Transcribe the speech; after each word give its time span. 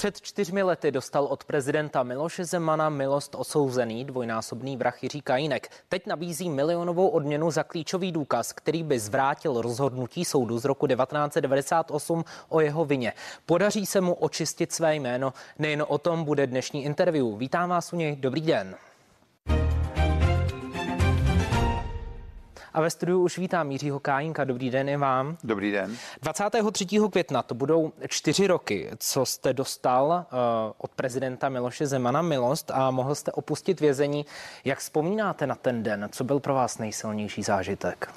Před 0.00 0.20
čtyřmi 0.20 0.62
lety 0.62 0.90
dostal 0.90 1.24
od 1.24 1.44
prezidenta 1.44 2.02
Miloše 2.02 2.44
Zemana 2.44 2.88
milost 2.88 3.34
osouzený 3.34 4.04
dvojnásobný 4.04 4.76
vrah 4.76 5.02
Jiří 5.02 5.20
Kajínek. 5.20 5.70
Teď 5.88 6.06
nabízí 6.06 6.50
milionovou 6.50 7.08
odměnu 7.08 7.50
za 7.50 7.62
klíčový 7.62 8.12
důkaz, 8.12 8.52
který 8.52 8.82
by 8.82 8.98
zvrátil 8.98 9.62
rozhodnutí 9.62 10.24
soudu 10.24 10.58
z 10.58 10.64
roku 10.64 10.86
1998 10.86 12.24
o 12.48 12.60
jeho 12.60 12.84
vině. 12.84 13.12
Podaří 13.46 13.86
se 13.86 14.00
mu 14.00 14.14
očistit 14.14 14.72
své 14.72 14.94
jméno. 14.94 15.32
Nejen 15.58 15.84
o 15.88 15.98
tom 15.98 16.24
bude 16.24 16.46
dnešní 16.46 16.84
interview. 16.84 17.38
Vítám 17.38 17.68
vás 17.68 17.92
u 17.92 17.96
něj. 17.96 18.16
Dobrý 18.16 18.40
den. 18.40 18.76
A 22.74 22.80
ve 22.80 22.90
studiu 22.90 23.22
už 23.22 23.38
vítám 23.38 23.70
Jiřího 23.70 24.00
Kájinka. 24.00 24.44
Dobrý 24.44 24.70
den 24.70 24.88
i 24.88 24.96
vám. 24.96 25.36
Dobrý 25.44 25.72
den. 25.72 25.96
23. 26.22 26.86
května 27.10 27.42
to 27.42 27.54
budou 27.54 27.92
čtyři 28.08 28.46
roky, 28.46 28.90
co 28.98 29.26
jste 29.26 29.52
dostal 29.52 30.26
uh, 30.32 30.38
od 30.78 30.90
prezidenta 30.90 31.48
Miloše 31.48 31.86
Zemana 31.86 32.22
milost 32.22 32.70
a 32.70 32.90
mohl 32.90 33.14
jste 33.14 33.32
opustit 33.32 33.80
vězení. 33.80 34.26
Jak 34.64 34.78
vzpomínáte 34.78 35.46
na 35.46 35.54
ten 35.54 35.82
den? 35.82 36.08
Co 36.12 36.24
byl 36.24 36.40
pro 36.40 36.54
vás 36.54 36.78
nejsilnější 36.78 37.42
zážitek? 37.42 38.10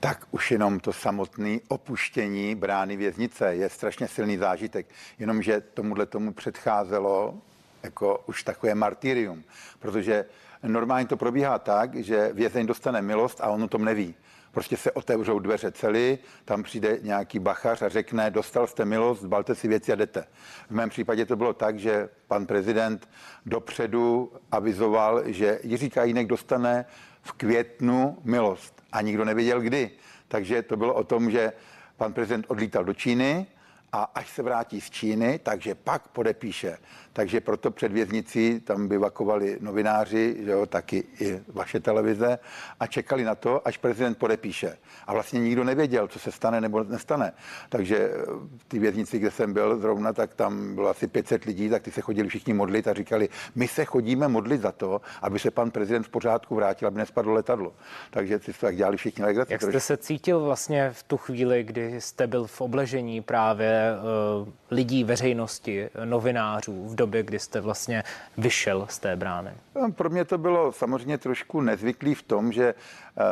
Tak 0.00 0.26
už 0.30 0.50
jenom 0.50 0.80
to 0.80 0.92
samotné 0.92 1.58
opuštění 1.68 2.54
brány 2.54 2.96
věznice 2.96 3.54
je 3.54 3.68
strašně 3.68 4.08
silný 4.08 4.36
zážitek. 4.36 4.86
Jenomže 5.18 5.62
tomuhle 5.74 6.06
tomu 6.06 6.32
předcházelo 6.32 7.34
jako 7.82 8.24
už 8.26 8.42
takové 8.42 8.74
martyrium, 8.74 9.44
protože 9.78 10.24
Normálně 10.62 11.06
to 11.06 11.16
probíhá 11.16 11.58
tak, 11.58 11.94
že 11.94 12.30
vězeň 12.32 12.66
dostane 12.66 13.02
milost 13.02 13.40
a 13.40 13.48
on 13.48 13.62
o 13.62 13.68
tom 13.68 13.84
neví. 13.84 14.14
Prostě 14.52 14.76
se 14.76 14.92
otevřou 14.92 15.38
dveře 15.38 15.72
celý, 15.72 16.18
tam 16.44 16.62
přijde 16.62 16.98
nějaký 17.02 17.38
bachař 17.38 17.82
a 17.82 17.88
řekne, 17.88 18.30
dostal 18.30 18.66
jste 18.66 18.84
milost, 18.84 19.24
balte 19.24 19.54
si 19.54 19.68
věci 19.68 19.92
a 19.92 19.94
jdete. 19.94 20.24
V 20.68 20.70
mém 20.70 20.88
případě 20.88 21.26
to 21.26 21.36
bylo 21.36 21.52
tak, 21.52 21.78
že 21.78 22.08
pan 22.26 22.46
prezident 22.46 23.08
dopředu 23.46 24.32
avizoval, 24.52 25.22
že 25.26 25.58
Jiří 25.62 25.90
Kajínek 25.90 26.26
dostane 26.26 26.84
v 27.22 27.32
květnu 27.32 28.18
milost 28.24 28.82
a 28.92 29.00
nikdo 29.00 29.24
nevěděl 29.24 29.60
kdy. 29.60 29.90
Takže 30.28 30.62
to 30.62 30.76
bylo 30.76 30.94
o 30.94 31.04
tom, 31.04 31.30
že 31.30 31.52
pan 31.96 32.12
prezident 32.12 32.44
odlítal 32.48 32.84
do 32.84 32.94
Číny 32.94 33.46
a 33.92 34.02
až 34.02 34.30
se 34.30 34.42
vrátí 34.42 34.80
z 34.80 34.90
Číny, 34.90 35.40
takže 35.42 35.74
pak 35.74 36.08
podepíše 36.08 36.78
takže 37.16 37.40
proto 37.40 37.70
před 37.70 37.92
věznicí 37.92 38.60
tam 38.60 38.88
bivakovali 38.88 39.58
novináři, 39.60 40.36
že 40.44 40.50
jo, 40.50 40.66
taky 40.66 41.04
i 41.20 41.40
vaše 41.48 41.80
televize 41.80 42.38
a 42.80 42.86
čekali 42.86 43.24
na 43.24 43.34
to, 43.34 43.68
až 43.68 43.76
prezident 43.76 44.18
podepíše. 44.18 44.76
A 45.06 45.12
vlastně 45.12 45.40
nikdo 45.40 45.64
nevěděl, 45.64 46.08
co 46.08 46.18
se 46.18 46.32
stane 46.32 46.60
nebo 46.60 46.84
nestane. 46.84 47.32
Takže 47.68 47.96
eh, 47.96 48.24
v 48.56 48.64
té 48.68 48.78
věznici, 48.78 49.18
kde 49.18 49.30
jsem 49.30 49.52
byl 49.52 49.78
zrovna, 49.78 50.12
tak 50.12 50.34
tam 50.34 50.74
bylo 50.74 50.88
asi 50.88 51.06
500 51.06 51.44
lidí, 51.44 51.68
tak 51.68 51.82
ty 51.82 51.90
se 51.90 52.00
chodili 52.00 52.28
všichni 52.28 52.54
modlit 52.54 52.88
a 52.88 52.94
říkali, 52.94 53.28
my 53.54 53.68
se 53.68 53.84
chodíme 53.84 54.28
modlit 54.28 54.60
za 54.60 54.72
to, 54.72 55.00
aby 55.22 55.38
se 55.38 55.50
pan 55.50 55.70
prezident 55.70 56.02
v 56.02 56.08
pořádku 56.08 56.54
vrátil, 56.54 56.88
aby 56.88 56.98
nespadlo 56.98 57.32
letadlo. 57.32 57.72
Takže 58.10 58.38
si 58.38 58.52
tak 58.52 58.76
dělali 58.76 58.96
všichni 58.96 59.24
legraci. 59.24 59.52
Jak 59.52 59.62
jste 59.62 59.80
se 59.80 59.96
cítil 59.96 60.40
vlastně 60.40 60.90
v 60.92 61.02
tu 61.02 61.16
chvíli, 61.16 61.64
kdy 61.64 62.00
jste 62.00 62.26
byl 62.26 62.46
v 62.46 62.60
obležení 62.60 63.22
právě 63.22 63.75
lidí, 64.70 65.04
veřejnosti, 65.04 65.88
novinářů 66.04 66.88
v 66.88 66.94
době 66.94 67.22
kdy 67.22 67.38
jste 67.38 67.60
vlastně 67.60 68.02
vyšel 68.38 68.86
z 68.90 68.98
té 68.98 69.16
brány? 69.16 69.50
Pro 69.94 70.10
mě 70.10 70.24
to 70.24 70.38
bylo 70.38 70.72
samozřejmě 70.72 71.18
trošku 71.18 71.60
nezvyklý 71.60 72.14
v 72.14 72.22
tom, 72.22 72.52
že 72.52 72.74
eh, 73.18 73.22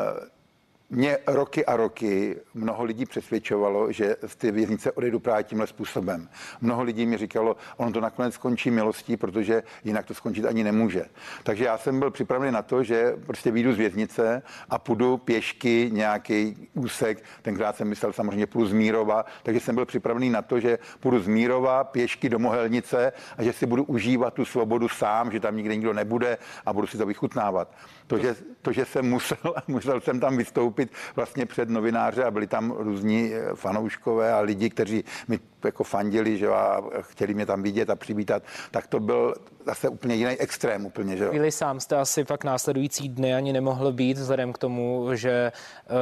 mě 0.94 1.18
roky 1.26 1.66
a 1.66 1.76
roky 1.76 2.36
mnoho 2.54 2.84
lidí 2.84 3.06
přesvědčovalo, 3.06 3.92
že 3.92 4.16
z 4.26 4.36
ty 4.36 4.50
věznice 4.50 4.92
odejdu 4.92 5.20
právě 5.20 5.44
tímhle 5.44 5.66
způsobem. 5.66 6.28
Mnoho 6.60 6.82
lidí 6.82 7.06
mi 7.06 7.16
říkalo, 7.16 7.56
ono 7.76 7.92
to 7.92 8.00
nakonec 8.00 8.34
skončí 8.34 8.70
milostí, 8.70 9.16
protože 9.16 9.62
jinak 9.84 10.06
to 10.06 10.14
skončit 10.14 10.44
ani 10.44 10.64
nemůže. 10.64 11.04
Takže 11.42 11.64
já 11.64 11.78
jsem 11.78 11.98
byl 11.98 12.10
připravený 12.10 12.52
na 12.52 12.62
to, 12.62 12.82
že 12.82 13.16
prostě 13.26 13.50
vyjdu 13.50 13.72
z 13.72 13.76
věznice 13.76 14.42
a 14.68 14.78
půjdu 14.78 15.16
pěšky 15.16 15.90
nějaký 15.92 16.68
úsek. 16.74 17.24
Tenkrát 17.42 17.76
jsem 17.76 17.88
myslel 17.88 18.12
samozřejmě 18.12 18.46
půjdu 18.46 18.66
z 18.66 18.72
Mírova, 18.72 19.24
takže 19.42 19.60
jsem 19.60 19.74
byl 19.74 19.86
připravený 19.86 20.30
na 20.30 20.42
to, 20.42 20.60
že 20.60 20.78
půjdu 21.00 21.20
z 21.20 21.28
Mírova 21.28 21.84
pěšky 21.84 22.28
do 22.28 22.38
Mohelnice 22.38 23.12
a 23.38 23.42
že 23.42 23.52
si 23.52 23.66
budu 23.66 23.84
užívat 23.84 24.34
tu 24.34 24.44
svobodu 24.44 24.88
sám, 24.88 25.32
že 25.32 25.40
tam 25.40 25.56
nikde 25.56 25.76
nikdo 25.76 25.92
nebude 25.92 26.38
a 26.66 26.72
budu 26.72 26.86
si 26.86 26.98
to 26.98 27.06
vychutnávat. 27.06 27.72
To, 28.06 28.18
že, 28.18 28.36
to, 28.62 28.72
že 28.72 28.84
jsem 28.84 29.10
musel, 29.10 29.54
musel 29.68 30.00
jsem 30.00 30.20
tam 30.20 30.36
vystoupit 30.36 30.83
vlastně 31.16 31.46
před 31.46 31.68
novináře 31.68 32.24
a 32.24 32.30
byli 32.30 32.46
tam 32.46 32.70
různí 32.70 33.34
eh, 33.34 33.54
fanouškové 33.54 34.32
a 34.32 34.40
lidi, 34.40 34.70
kteří 34.70 35.04
mi 35.28 35.38
jako 35.66 35.84
fandili, 35.84 36.38
že 36.38 36.48
a 36.48 36.82
chtěli 37.00 37.34
mě 37.34 37.46
tam 37.46 37.62
vidět 37.62 37.90
a 37.90 37.96
přivítat, 37.96 38.42
tak 38.70 38.86
to 38.86 39.00
byl 39.00 39.34
zase 39.66 39.88
úplně 39.88 40.14
jiný 40.14 40.30
extrém 40.30 40.86
úplně, 40.86 41.16
že 41.16 41.28
Chvíli 41.28 41.52
sám 41.52 41.80
jste 41.80 41.96
asi 41.96 42.24
pak 42.24 42.44
následující 42.44 43.08
dny 43.08 43.34
ani 43.34 43.52
nemohl 43.52 43.92
být, 43.92 44.18
vzhledem 44.18 44.52
k 44.52 44.58
tomu, 44.58 45.08
že 45.14 45.52
uh, 45.52 45.96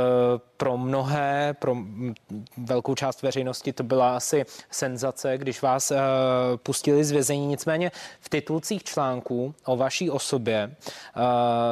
pro 0.56 0.78
mnohé, 0.78 1.54
pro 1.58 1.76
velkou 2.56 2.94
část 2.94 3.22
veřejnosti 3.22 3.72
to 3.72 3.82
byla 3.82 4.16
asi 4.16 4.44
senzace, 4.70 5.38
když 5.38 5.62
vás 5.62 5.90
uh, 5.90 5.96
pustili 6.56 7.04
z 7.04 7.10
vězení. 7.10 7.46
Nicméně 7.46 7.90
v 8.20 8.28
titulcích 8.28 8.84
článků 8.84 9.54
o 9.64 9.76
vaší 9.76 10.10
osobě 10.10 10.76
uh, 11.16 11.22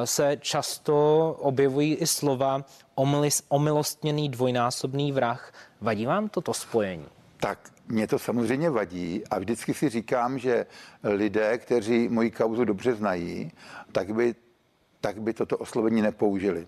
se 0.04 0.36
často 0.40 1.36
objevují 1.40 1.94
i 1.94 2.06
slova 2.06 2.64
omilostněný 3.48 4.28
dvojnásobný 4.28 5.12
vrah. 5.12 5.52
Vadí 5.80 6.06
vám 6.06 6.28
toto 6.28 6.54
spojení? 6.54 7.06
Tak 7.40 7.58
mě 7.90 8.06
to 8.06 8.18
samozřejmě 8.18 8.70
vadí 8.70 9.22
a 9.30 9.38
vždycky 9.38 9.74
si 9.74 9.88
říkám, 9.88 10.38
že 10.38 10.66
lidé, 11.02 11.58
kteří 11.58 12.08
moji 12.08 12.30
kauzu 12.30 12.64
dobře 12.64 12.94
znají, 12.94 13.52
tak 13.92 14.14
by, 14.14 14.34
tak 15.00 15.20
by 15.22 15.32
toto 15.32 15.58
oslovení 15.58 16.02
nepoužili. 16.02 16.66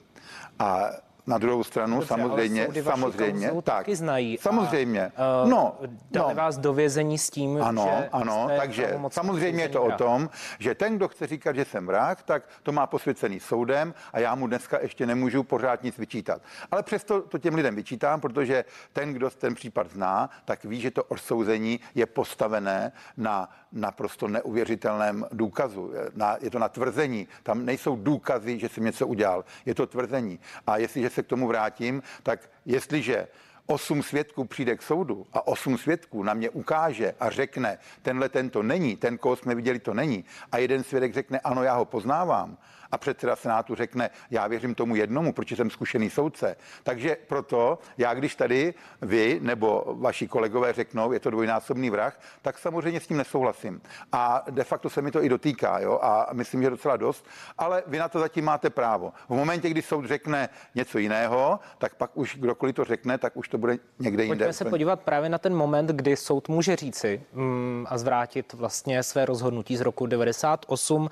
A 0.58 0.90
na 1.26 1.38
druhou 1.38 1.64
stranu 1.64 1.94
Dobře, 1.94 2.08
samozřejmě, 2.08 2.68
samozřejmě, 2.82 3.48
tak, 3.48 3.62
taky 3.64 3.96
znají. 3.96 4.38
Samozřejmě. 4.40 5.12
A, 5.16 5.42
uh, 5.42 5.50
no, 5.50 5.76
dali 6.10 6.34
no. 6.34 6.42
vás 6.42 6.58
do 6.58 6.72
vězení 6.72 7.18
s 7.18 7.30
tím, 7.30 7.62
ano, 7.62 7.90
že 7.98 8.08
ano, 8.12 8.48
takže 8.56 8.98
samozřejmě 9.08 9.62
je 9.62 9.68
to 9.68 9.82
o 9.82 9.92
tom, 9.92 10.30
že 10.58 10.74
ten, 10.74 10.96
kdo 10.96 11.08
chce 11.08 11.26
říkat, 11.26 11.56
že 11.56 11.64
jsem 11.64 11.86
vrah, 11.86 12.22
tak 12.22 12.42
to 12.62 12.72
má 12.72 12.86
posvěcený 12.86 13.40
soudem 13.40 13.94
a 14.12 14.18
já 14.18 14.34
mu 14.34 14.46
dneska 14.46 14.78
ještě 14.82 15.06
nemůžu 15.06 15.42
pořád 15.42 15.82
nic 15.82 15.98
vyčítat. 15.98 16.42
Ale 16.70 16.82
přesto 16.82 17.22
to 17.22 17.38
těm 17.38 17.54
lidem 17.54 17.74
vyčítám, 17.74 18.20
protože 18.20 18.64
ten, 18.92 19.12
kdo 19.12 19.30
ten 19.30 19.54
případ 19.54 19.90
zná, 19.90 20.30
tak 20.44 20.64
ví, 20.64 20.80
že 20.80 20.90
to 20.90 21.04
odsouzení 21.04 21.80
je 21.94 22.06
postavené 22.06 22.92
na 23.16 23.48
naprosto 23.72 24.28
neuvěřitelném 24.28 25.26
důkazu. 25.32 25.92
Na, 26.14 26.36
je 26.40 26.50
to 26.50 26.58
na 26.58 26.68
tvrzení. 26.68 27.28
Tam 27.42 27.64
nejsou 27.64 27.96
důkazy, 27.96 28.58
že 28.58 28.68
jsem 28.68 28.84
něco 28.84 29.06
udělal. 29.06 29.44
Je 29.66 29.74
to 29.74 29.86
tvrzení. 29.86 30.40
A 30.66 30.76
jestliže 30.76 31.10
se 31.12 31.22
k 31.22 31.26
tomu 31.26 31.46
vrátím, 31.46 32.02
tak 32.22 32.50
jestliže 32.66 33.28
osm 33.66 34.02
svědků 34.02 34.44
přijde 34.44 34.76
k 34.76 34.82
soudu 34.82 35.26
a 35.32 35.46
osm 35.46 35.78
svědků 35.78 36.22
na 36.22 36.34
mě 36.34 36.50
ukáže 36.50 37.14
a 37.20 37.30
řekne, 37.30 37.78
tenhle 38.02 38.28
tento 38.28 38.62
není, 38.62 38.96
ten, 38.96 39.18
koho 39.18 39.36
jsme 39.36 39.54
viděli, 39.54 39.78
to 39.78 39.94
není, 39.94 40.24
a 40.52 40.58
jeden 40.58 40.84
svědek 40.84 41.14
řekne, 41.14 41.40
ano, 41.40 41.62
já 41.62 41.74
ho 41.74 41.84
poznávám, 41.84 42.56
a 42.92 42.98
předseda 42.98 43.36
Senátu 43.36 43.74
řekne, 43.74 44.10
já 44.30 44.46
věřím 44.46 44.74
tomu 44.74 44.96
jednomu, 44.96 45.32
protože 45.32 45.56
jsem 45.56 45.70
zkušený 45.70 46.10
soudce. 46.10 46.56
Takže 46.82 47.16
proto 47.26 47.78
já, 47.98 48.14
když 48.14 48.34
tady 48.34 48.74
vy 49.02 49.38
nebo 49.42 49.84
vaši 49.86 50.28
kolegové 50.28 50.72
řeknou, 50.72 51.12
je 51.12 51.20
to 51.20 51.30
dvojnásobný 51.30 51.90
vrah, 51.90 52.20
tak 52.42 52.58
samozřejmě 52.58 53.00
s 53.00 53.06
tím 53.06 53.16
nesouhlasím. 53.16 53.80
A 54.12 54.44
de 54.50 54.64
facto 54.64 54.90
se 54.90 55.02
mi 55.02 55.10
to 55.10 55.24
i 55.24 55.28
dotýká, 55.28 55.78
jo, 55.78 55.98
a 56.02 56.28
myslím, 56.32 56.62
že 56.62 56.70
docela 56.70 56.96
dost, 56.96 57.26
ale 57.58 57.82
vy 57.86 57.98
na 57.98 58.08
to 58.08 58.18
zatím 58.18 58.44
máte 58.44 58.70
právo. 58.70 59.12
V 59.28 59.34
momentě, 59.34 59.70
kdy 59.70 59.82
soud 59.82 60.04
řekne 60.06 60.48
něco 60.74 60.98
jiného, 60.98 61.60
tak 61.78 61.94
pak 61.94 62.10
už 62.14 62.36
kdokoliv 62.36 62.74
to 62.74 62.84
řekne, 62.84 63.18
tak 63.18 63.36
už 63.36 63.48
to 63.48 63.58
bude 63.58 63.78
někde 63.98 64.24
jinde. 64.24 64.36
Pojďme 64.36 64.52
se 64.52 64.64
podívat 64.64 65.00
právě 65.00 65.28
na 65.28 65.38
ten 65.38 65.54
moment, 65.54 65.86
kdy 65.90 66.16
soud 66.16 66.48
může 66.48 66.76
říci 66.76 67.22
mm, 67.32 67.86
a 67.88 67.98
zvrátit 67.98 68.52
vlastně 68.52 69.02
své 69.02 69.24
rozhodnutí 69.24 69.76
z 69.76 69.80
roku 69.80 70.06
98. 70.06 71.08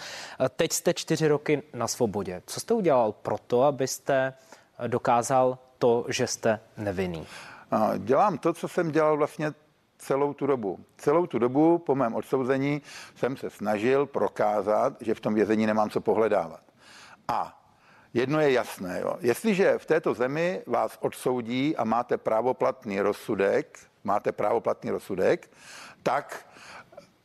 Teď 0.57 0.73
jste 0.73 0.95
čtyři 0.95 1.29
roky 1.29 1.63
na 1.75 1.89
svobodě. 1.89 2.43
Co 2.47 2.61
jste 2.61 2.75
udělal 2.75 3.13
pro 3.13 3.39
to, 3.39 3.63
abyste 3.63 4.35
dokázal 4.87 5.59
to, 5.79 6.05
že 6.09 6.27
jste 6.27 6.61
nevinný? 6.77 7.27
Dělám 7.99 8.39
to, 8.39 8.53
co 8.53 8.69
jsem 8.69 8.91
dělal 8.91 9.17
vlastně 9.17 9.53
celou 9.99 10.35
tu 10.35 10.47
dobu. 10.47 10.79
Celou 10.97 11.27
tu 11.27 11.39
dobu 11.39 11.79
po 11.79 11.95
mém 11.95 12.15
odsouzení 12.15 12.83
jsem 13.17 13.37
se 13.37 13.51
snažil 13.51 14.07
prokázat, 14.07 14.97
že 15.01 15.15
v 15.15 15.21
tom 15.21 15.35
vězení 15.35 15.67
nemám 15.67 15.91
co 15.91 16.01
pohledávat. 16.01 16.61
A 17.29 17.63
jedno 18.15 18.41
je 18.41 18.53
jasné, 18.53 19.01
jo. 19.01 19.17
jestliže 19.21 19.79
v 19.79 19.87
této 19.87 20.15
zemi 20.15 20.63
vás 20.67 20.99
odsoudí 21.01 21.77
a 21.77 21.85
máte 21.85 22.17
právoplatný 22.17 23.01
rozsudek, 23.01 23.79
máte 24.05 24.33
právoplatný 24.33 24.91
rozsudek, 24.91 25.51
tak 26.03 26.47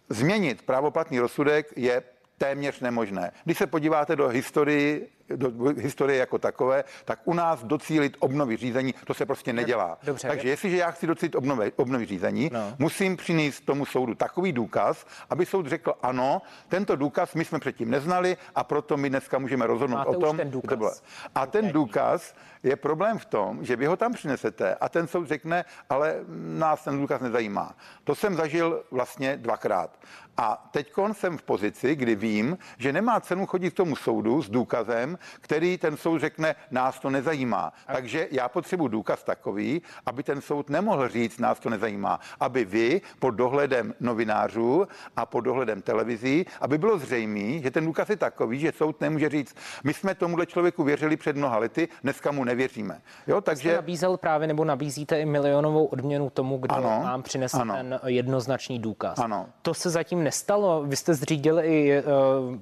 změnit 0.09 0.61
právoplatný 0.61 1.19
rozsudek 1.19 1.73
je 1.75 2.03
téměř 2.37 2.79
nemožné. 2.79 3.31
Když 3.45 3.57
se 3.57 3.67
podíváte 3.67 4.15
do 4.15 4.27
historii 4.27 5.14
do 5.29 5.73
historie 5.77 6.19
jako 6.19 6.37
takové, 6.37 6.83
tak 7.05 7.19
u 7.25 7.33
nás 7.33 7.63
docílit 7.63 8.17
obnovy 8.19 8.57
řízení, 8.57 8.93
to 9.05 9.13
se 9.13 9.25
prostě 9.25 9.53
nedělá. 9.53 9.97
Dobře. 10.03 10.27
Takže 10.27 10.49
jestliže 10.49 10.77
já 10.77 10.91
chci 10.91 11.07
docílit 11.07 11.35
obnovy, 11.35 11.71
obnovy 11.75 12.05
řízení, 12.05 12.49
no. 12.53 12.73
musím 12.79 13.17
přinést 13.17 13.65
tomu 13.65 13.85
soudu 13.85 14.15
takový 14.15 14.51
důkaz, 14.51 15.05
aby 15.29 15.45
soud 15.45 15.67
řekl 15.67 15.93
ano, 16.01 16.41
tento 16.67 16.95
důkaz 16.95 17.33
my 17.33 17.45
jsme 17.45 17.59
předtím 17.59 17.89
neznali 17.89 18.37
a 18.55 18.63
proto 18.63 18.97
my 18.97 19.09
dneska 19.09 19.39
můžeme 19.39 19.67
rozhodnout 19.67 19.97
Máte 19.97 20.09
o 20.09 20.19
tom. 20.19 20.37
ten 20.37 20.51
důkaz. 20.51 20.69
To 20.69 20.77
bylo. 20.77 20.91
A 21.35 21.45
ten 21.45 21.71
důkaz 21.71 22.35
je 22.63 22.75
problém 22.75 23.19
v 23.19 23.25
tom, 23.25 23.65
že 23.65 23.75
vy 23.75 23.85
ho 23.85 23.97
tam 23.97 24.13
přinesete 24.13 24.75
a 24.75 24.89
ten 24.89 25.07
soud 25.07 25.27
řekne, 25.27 25.65
ale 25.89 26.15
nás 26.57 26.83
ten 26.83 27.01
důkaz 27.01 27.21
nezajímá. 27.21 27.75
To 28.03 28.15
jsem 28.15 28.35
zažil 28.35 28.83
vlastně 28.91 29.37
dvakrát. 29.37 29.99
A 30.37 30.69
teď 30.71 30.93
jsem 31.11 31.37
v 31.37 31.41
pozici, 31.41 31.95
kdy 31.95 32.15
vím, 32.15 32.57
že 32.77 32.93
nemá 32.93 33.19
cenu 33.19 33.45
chodit 33.45 33.71
k 33.71 33.77
tomu 33.77 33.95
soudu 33.95 34.41
s 34.41 34.49
důkazem, 34.49 35.14
který 35.41 35.77
ten 35.77 35.97
soud 35.97 36.17
řekne, 36.17 36.55
nás 36.71 36.99
to 36.99 37.09
nezajímá. 37.09 37.73
Takže 37.87 38.27
já 38.31 38.49
potřebuji 38.49 38.87
důkaz 38.87 39.23
takový, 39.23 39.81
aby 40.05 40.23
ten 40.23 40.41
soud 40.41 40.69
nemohl 40.69 41.07
říct, 41.09 41.39
nás 41.39 41.59
to 41.59 41.69
nezajímá. 41.69 42.19
Aby 42.39 42.65
vy 42.65 43.01
pod 43.19 43.31
dohledem 43.31 43.93
novinářů 43.99 44.87
a 45.15 45.25
pod 45.25 45.41
dohledem 45.41 45.81
televizí, 45.81 46.45
aby 46.61 46.77
bylo 46.77 46.97
zřejmé, 46.97 47.59
že 47.59 47.71
ten 47.71 47.85
důkaz 47.85 48.09
je 48.09 48.17
takový, 48.17 48.59
že 48.59 48.71
soud 48.71 49.01
nemůže 49.01 49.29
říct, 49.29 49.55
my 49.83 49.93
jsme 49.93 50.15
tomuhle 50.15 50.45
člověku 50.45 50.83
věřili 50.83 51.17
před 51.17 51.35
mnoha 51.35 51.57
lety, 51.57 51.87
dneska 52.03 52.31
mu 52.31 52.43
nevěříme. 52.43 53.01
Jo, 53.27 53.41
takže... 53.41 53.69
Jste 53.69 53.75
nabízel 53.75 54.17
právě 54.17 54.47
nebo 54.47 54.65
nabízíte 54.65 55.19
i 55.19 55.25
milionovou 55.25 55.85
odměnu 55.85 56.29
tomu, 56.29 56.57
kdo 56.57 56.75
ano, 56.75 57.01
vám 57.03 57.23
přinese 57.23 57.57
ano. 57.57 57.73
ten 57.73 57.99
jednoznačný 58.05 58.79
důkaz. 58.79 59.19
Ano. 59.19 59.47
To 59.61 59.73
se 59.73 59.89
zatím 59.89 60.23
nestalo. 60.23 60.83
Vy 60.83 60.95
jste 60.95 61.13
zřídil 61.13 61.59
i 61.59 62.03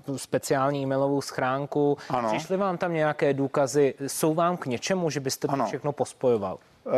uh, 0.07 0.17
speciální 0.17 0.83
e-mailovou 0.83 1.21
schránku. 1.21 1.97
Ano. 2.09 2.29
Přišly 2.43 2.57
vám 2.57 2.77
tam 2.77 2.93
nějaké 2.93 3.33
důkazy? 3.33 3.93
Jsou 4.07 4.33
vám 4.33 4.57
k 4.57 4.65
něčemu, 4.65 5.09
že 5.09 5.19
byste 5.19 5.47
to 5.47 5.65
všechno 5.65 5.91
pospojoval? 5.91 6.57
Uh, 6.85 6.93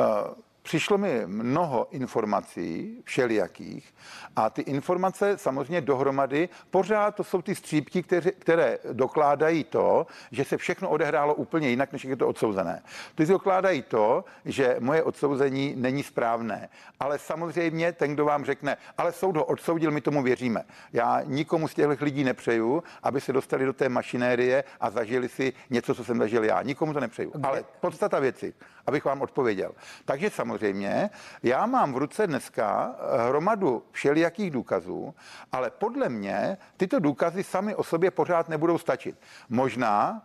Přišlo 0.66 0.98
mi 0.98 1.22
mnoho 1.26 1.88
informací, 1.92 2.98
všelijakých, 3.04 3.94
a 4.36 4.50
ty 4.50 4.62
informace 4.62 5.38
samozřejmě 5.38 5.82
dohromady, 5.82 6.50
pořád 6.72 7.16
to 7.16 7.24
jsou 7.24 7.42
ty 7.42 7.56
střípky, 7.56 8.04
které, 8.04 8.32
které 8.32 8.78
dokládají 8.92 9.64
to, 9.64 10.08
že 10.32 10.46
se 10.46 10.58
všechno 10.58 10.90
odehrálo 10.90 11.34
úplně 11.34 11.70
jinak, 11.70 11.92
než 11.92 12.04
je 12.04 12.16
to 12.16 12.28
odsouzené. 12.28 12.82
Ty 13.16 13.26
dokládají 13.26 13.82
to, 13.82 14.26
že 14.46 14.76
moje 14.80 15.04
odsouzení 15.04 15.74
není 15.78 16.04
správné. 16.04 16.70
Ale 17.00 17.20
samozřejmě 17.20 17.92
ten, 17.92 18.14
kdo 18.14 18.26
vám 18.26 18.46
řekne, 18.46 18.78
ale 18.98 19.12
soud 19.12 19.38
ho 19.38 19.46
odsoudil, 19.46 19.92
my 19.92 20.02
tomu 20.02 20.24
věříme. 20.24 20.64
Já 20.94 21.22
nikomu 21.26 21.68
z 21.68 21.74
těchto 21.74 22.06
lidí 22.06 22.24
nepřeju, 22.24 22.84
aby 23.04 23.22
se 23.22 23.34
dostali 23.34 23.66
do 23.66 23.74
té 23.74 23.90
mašinérie 23.90 24.64
a 24.80 24.90
zažili 24.90 25.30
si 25.30 25.54
něco, 25.70 25.96
co 25.96 26.04
jsem 26.04 26.18
zažil 26.18 26.44
já. 26.44 26.62
Nikomu 26.62 26.94
to 26.94 27.00
nepřeju. 27.00 27.32
Ale 27.44 27.64
podstata 27.82 28.20
věci, 28.20 28.54
abych 28.88 29.06
vám 29.06 29.22
odpověděl. 29.22 29.72
Takže 30.06 30.30
samozřejmě 30.30 31.10
já 31.44 31.66
mám 31.66 31.94
v 31.94 31.98
ruce 31.98 32.28
dneska 32.28 32.96
hromadu 33.28 33.84
všelijakých 33.92 34.52
důkazů, 34.52 35.16
ale 35.52 35.70
podle 35.70 36.10
mě 36.10 36.58
tyto 36.78 37.00
důkazy 37.00 37.44
sami 37.44 37.76
o 37.76 37.84
sobě 37.84 38.12
pořád 38.12 38.50
nebudou 38.50 38.78
stačit. 38.78 39.16
Možná 39.50 40.22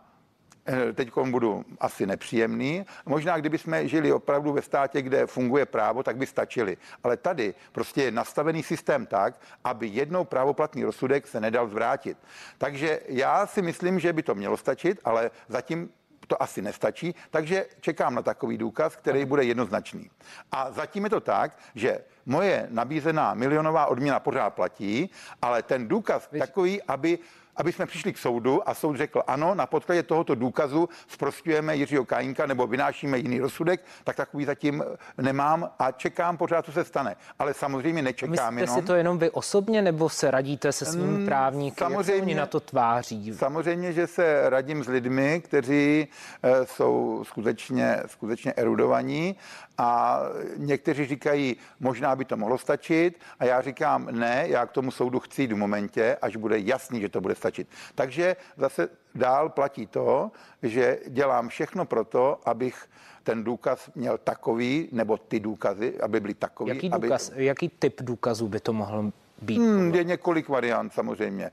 eh, 0.65 0.93
teď 0.93 1.11
budu 1.29 1.65
asi 1.79 2.05
nepříjemný. 2.05 2.85
Možná, 3.05 3.37
kdyby 3.37 3.57
jsme 3.57 3.87
žili 3.87 4.13
opravdu 4.13 4.53
ve 4.53 4.61
státě, 4.61 5.01
kde 5.01 5.27
funguje 5.27 5.65
právo, 5.65 6.03
tak 6.03 6.17
by 6.17 6.25
stačili. 6.25 6.77
Ale 7.03 7.17
tady 7.17 7.53
prostě 7.71 8.03
je 8.03 8.11
nastavený 8.11 8.63
systém 8.63 9.05
tak, 9.05 9.41
aby 9.63 9.87
jednou 9.87 10.23
právoplatný 10.23 10.83
rozsudek 10.83 11.27
se 11.27 11.39
nedal 11.39 11.67
zvrátit. 11.67 12.17
Takže 12.57 12.99
já 13.07 13.47
si 13.47 13.61
myslím, 13.61 13.99
že 13.99 14.13
by 14.13 14.23
to 14.23 14.35
mělo 14.35 14.57
stačit, 14.57 14.99
ale 15.03 15.31
zatím 15.47 15.89
to 16.27 16.43
asi 16.43 16.61
nestačí, 16.61 17.15
takže 17.29 17.65
čekám 17.79 18.15
na 18.15 18.21
takový 18.21 18.57
důkaz, 18.57 18.95
který 18.95 19.25
bude 19.25 19.43
jednoznačný. 19.43 20.09
A 20.51 20.71
zatím 20.71 21.03
je 21.03 21.09
to 21.09 21.19
tak, 21.19 21.57
že 21.75 21.99
moje 22.25 22.67
nabízená 22.69 23.33
milionová 23.33 23.85
odměna 23.85 24.19
pořád 24.19 24.49
platí, 24.49 25.09
ale 25.41 25.63
ten 25.63 25.87
důkaz 25.87 26.29
Víš? 26.31 26.39
takový, 26.39 26.81
aby 26.81 27.19
aby 27.55 27.71
jsme 27.71 27.85
přišli 27.85 28.13
k 28.13 28.17
soudu 28.17 28.69
a 28.69 28.73
soud 28.73 28.97
řekl 28.97 29.23
ano, 29.27 29.55
na 29.55 29.65
podkladě 29.65 30.03
tohoto 30.03 30.35
důkazu 30.35 30.89
zprostujeme 31.07 31.75
Jiřího 31.75 32.05
Kajínka 32.05 32.45
nebo 32.45 32.67
vynášíme 32.67 33.17
jiný 33.17 33.39
rozsudek, 33.39 33.81
tak 34.03 34.15
takový 34.15 34.45
zatím 34.45 34.83
nemám 35.17 35.69
a 35.79 35.91
čekám 35.91 36.37
pořád, 36.37 36.65
co 36.65 36.71
se 36.71 36.83
stane. 36.83 37.15
Ale 37.39 37.53
samozřejmě 37.53 38.01
nečekám 38.01 38.53
Myslíte 38.53 38.71
jenom. 38.71 38.75
si 38.75 38.87
to 38.87 38.95
jenom 38.95 39.17
vy 39.17 39.29
osobně 39.29 39.81
nebo 39.81 40.09
se 40.09 40.31
radíte 40.31 40.71
se 40.71 40.85
svým 40.85 41.19
mm, 41.19 41.25
právníkem? 41.25 41.87
Samozřejmě, 41.87 42.21
oni 42.21 42.35
na 42.35 42.45
to 42.45 42.59
tváří? 42.59 43.33
Samozřejmě, 43.33 43.93
že 43.93 44.07
se 44.07 44.49
radím 44.49 44.83
s 44.83 44.87
lidmi, 44.87 45.41
kteří 45.45 46.07
e, 46.43 46.65
jsou 46.65 47.23
skutečně, 47.27 47.97
skutečně 48.05 48.53
erudovaní 48.53 49.35
a 49.77 50.19
někteří 50.57 51.05
říkají, 51.05 51.55
možná 51.79 52.15
by 52.15 52.25
to 52.25 52.37
mohlo 52.37 52.57
stačit 52.57 53.19
a 53.39 53.45
já 53.45 53.61
říkám, 53.61 54.07
ne, 54.11 54.43
já 54.47 54.65
k 54.65 54.71
tomu 54.71 54.91
soudu 54.91 55.19
chci 55.19 55.41
jít 55.41 55.51
v 55.51 55.55
momentě, 55.55 56.17
až 56.21 56.35
bude 56.35 56.59
jasný, 56.59 57.01
že 57.01 57.09
to 57.09 57.21
bude 57.21 57.35
stačit. 57.41 57.67
Takže 57.95 58.35
zase 58.57 58.89
dál 59.15 59.49
platí 59.49 59.87
to, 59.87 60.31
že 60.63 60.99
dělám 61.07 61.49
všechno 61.49 61.85
pro 61.85 62.05
to, 62.05 62.39
abych 62.45 62.89
ten 63.23 63.43
důkaz 63.43 63.89
měl 63.95 64.17
takový, 64.17 64.89
nebo 64.91 65.17
ty 65.17 65.39
důkazy, 65.39 65.99
aby 66.01 66.19
byly 66.19 66.33
takový. 66.33 66.69
Jaký, 66.69 66.89
důkaz, 66.89 67.29
aby... 67.29 67.45
jaký 67.45 67.69
typ 67.69 68.01
důkazů 68.01 68.47
by 68.47 68.59
to 68.59 68.73
mohl 68.73 69.11
být? 69.41 69.57
Hmm, 69.57 69.95
je 69.95 70.03
několik 70.03 70.49
variant 70.49 70.93
samozřejmě. 70.93 71.45
E, 71.45 71.51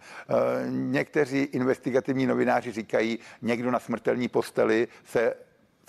někteří 0.71 1.39
investigativní 1.39 2.27
novináři 2.27 2.73
říkají, 2.73 3.19
někdo 3.43 3.71
na 3.71 3.81
smrtelní 3.81 4.29
posteli 4.29 4.89
se 5.05 5.35